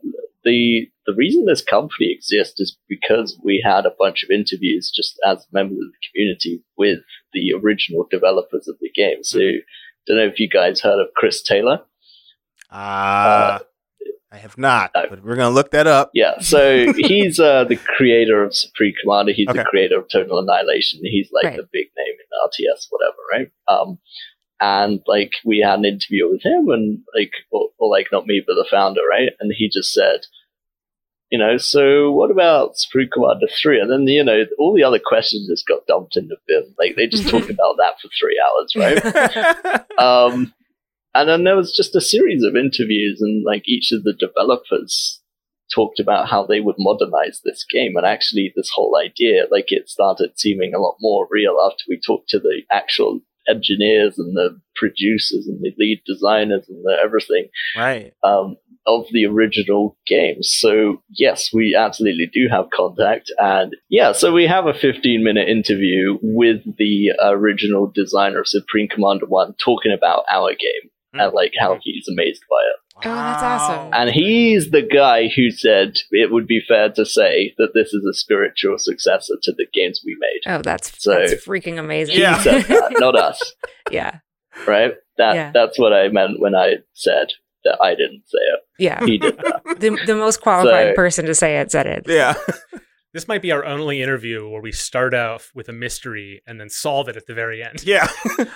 [0.43, 5.20] the the reason this company exists is because we had a bunch of interviews just
[5.26, 6.99] as members of the community with
[7.34, 9.24] the original developers of the game.
[9.24, 9.39] So
[10.08, 11.82] don't know if you guys heard of Chris Taylor.
[12.72, 13.60] Uh,
[14.32, 15.06] I have not, no.
[15.10, 16.12] but we're going to look that up.
[16.14, 19.32] Yeah, so he's uh, the creator of Supreme Commander.
[19.32, 19.60] He's Okay.
[19.60, 20.99] the creator of Total Annihilation.
[21.03, 21.58] He's like Right.
[21.58, 23.51] the big name in RTS, whatever, right?
[23.68, 23.99] Um,
[24.60, 28.43] and like we had an interview with him, and like, or, or like not me,
[28.45, 29.30] but the founder, right?
[29.39, 30.22] And he just said,
[31.32, 33.80] you know, so what about Supreme Commander three?
[33.80, 36.73] And then you know, all the other questions just got dumped in the bin.
[36.78, 39.89] Like they just talked about that for three hours, right?
[39.99, 40.53] um,
[41.13, 45.21] and then there was just a series of interviews, and like each of the developers
[45.73, 47.93] talked about how they would modernize this game.
[47.95, 51.99] And actually, this whole idea, like it started seeming a lot more real after we
[51.99, 57.47] talked to the actual engineers and the producers and the lead designers and the everything
[57.78, 58.13] right.
[58.23, 58.57] um,
[58.88, 60.54] of the original games.
[60.60, 65.48] So yes, we absolutely do have contact, and yeah, so we have a 15 minute
[65.50, 71.20] interview with the original designer of Supreme Commander One talking about our game Hmm.
[71.22, 72.80] and like how he's amazed by it.
[73.08, 73.92] Oh, that's awesome.
[73.94, 78.06] And he's the guy who said it would be fair to say that this is
[78.06, 80.42] a spiritual successor to the games we made.
[80.54, 82.18] Oh, that's So- that's freaking amazing.
[82.18, 82.38] Yeah.
[82.38, 83.54] He said that, not us,
[83.92, 84.20] yeah.
[84.68, 84.94] right?
[85.18, 85.52] That Yeah.
[85.54, 87.28] that's what I meant when I said
[87.66, 88.59] that I didn't say it.
[88.80, 89.03] Yeah.
[89.05, 89.61] He did that.
[89.80, 92.03] The, the most qualified So- person to say it said it.
[92.07, 92.34] Yeah.
[93.13, 96.70] This might be our only interview where we start off with a mystery and then
[96.70, 97.82] solve it at the very end.
[97.86, 98.09] Yeah.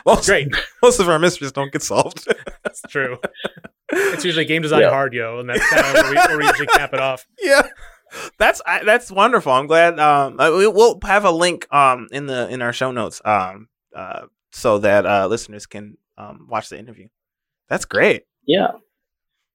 [0.06, 0.54] most, Great.
[0.84, 2.28] Most of our mysteries don't get solved.
[2.66, 3.20] That's true.
[3.90, 4.90] It's usually game design Yeah.
[4.90, 7.26] hard, yo, and that's kind of where we, where we usually cap it off.
[7.42, 7.62] yeah.
[8.38, 9.54] That's I, that's wonderful.
[9.54, 9.98] I'm glad.
[9.98, 14.24] Um, we, we'll have a link um in the in our show notes um uh
[14.52, 17.08] so that uh listeners can um watch the interview.
[17.70, 18.24] That's great.
[18.46, 18.72] Yeah.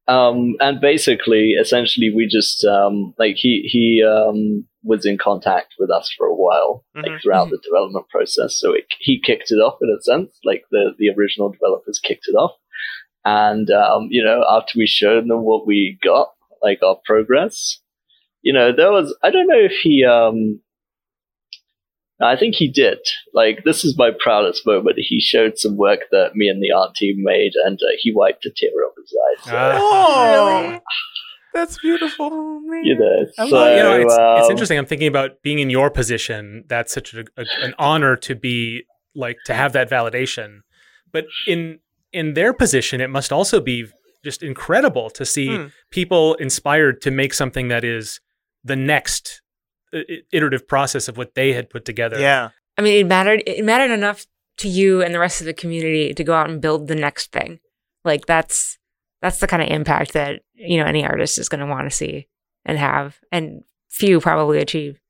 [0.06, 5.90] Um, and basically, essentially, we just um, like he he um, was in contact with
[5.90, 7.06] us for a while, Mhm.
[7.08, 8.58] like throughout the development process.
[8.58, 12.28] So it, he kicked it off in a sense, like the the original developers kicked
[12.28, 12.52] it off.
[13.24, 16.28] And um, you know, after we showed them what we got,
[16.62, 17.80] like our progress,
[18.42, 20.60] you know, there was I don't know if he um,
[22.20, 22.98] I think he did.
[23.32, 24.96] Like, this is my proudest moment.
[24.98, 28.46] He showed some work that me and the art team made, and uh, he wiped
[28.46, 29.50] a tear off his eye.
[29.50, 29.78] So, Ah.
[29.80, 30.80] Oh, Really?
[31.52, 32.30] that's beautiful.
[32.60, 32.84] Man.
[32.84, 34.78] you know, I so, you know, it's, it's um, interesting.
[34.78, 36.64] I'm thinking about being in your position.
[36.68, 38.84] That's such a, a, an honor to be
[39.14, 40.60] like to have that validation.
[41.12, 41.78] But in
[42.12, 43.86] in their position, it must also be
[44.24, 45.66] just incredible to see Hmm.
[45.90, 48.20] people inspired to make something that is
[48.64, 49.43] the next i-
[50.32, 52.18] iterative process of what they had put together.
[52.18, 52.50] Yeah.
[52.76, 53.42] I mean, it mattered.
[53.46, 54.26] It mattered enough
[54.58, 57.32] to you and the rest of the community to go out and build the next
[57.32, 57.60] thing.
[58.04, 58.78] Like that's
[59.22, 61.96] that's the kind of impact that you know any artist is going to want to
[61.96, 62.28] see
[62.64, 65.00] and have, and few probably achieve.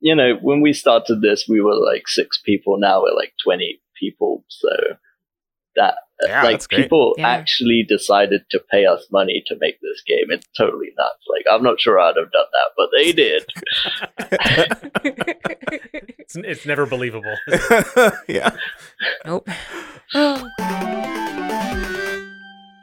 [0.00, 2.78] You know, when we started this, we were like six people.
[2.78, 4.44] Now we're like 20 people.
[4.48, 4.68] So
[5.76, 5.94] that,
[6.26, 7.28] Yeah, like, that's people Yeah.
[7.28, 10.26] actually decided to pay us money to make this game.
[10.30, 11.24] It's totally nuts.
[11.28, 13.44] Like, I'm not sure I'd have done that, but they did.
[16.26, 17.34] It's, it's never believable.
[18.28, 18.56] yeah.
[19.26, 19.46] Nope.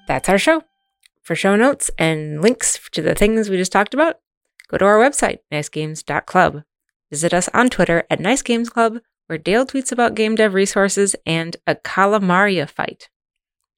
[0.08, 0.64] That's our show.
[1.24, 4.18] For show notes and links to the things we just talked about,
[4.68, 6.64] go to our website, nicegames.club.
[7.10, 9.00] Visit us on Twitter at Nice Games Club,
[9.32, 13.08] where Dale tweets about game dev resources and a Calamaria fight.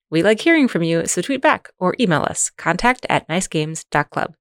[0.09, 4.33] We like hearing from you, so tweet back or email us, contact at nicegames.club.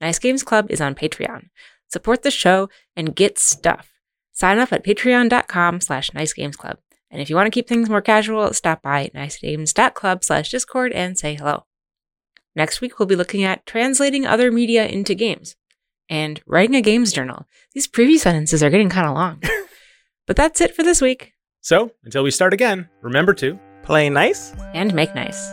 [0.00, 1.48] Nice Games Club is on Patreon.
[1.88, 3.90] Support the show and get stuff.
[4.30, 6.76] Sign up at patreon.com slash nicegamesclub.
[7.10, 11.18] And if you want to keep things more casual, stop by nicegames.club slash discord and
[11.18, 11.64] say hello.
[12.54, 15.56] Next week, we'll be looking at translating other media into games
[16.08, 17.44] and writing a games journal.
[17.74, 19.42] These preview sentences are getting kind of long.
[20.26, 21.32] but that's it for this week.
[21.60, 24.52] So until we start again, remember to Play nice.
[24.74, 25.52] And make nice.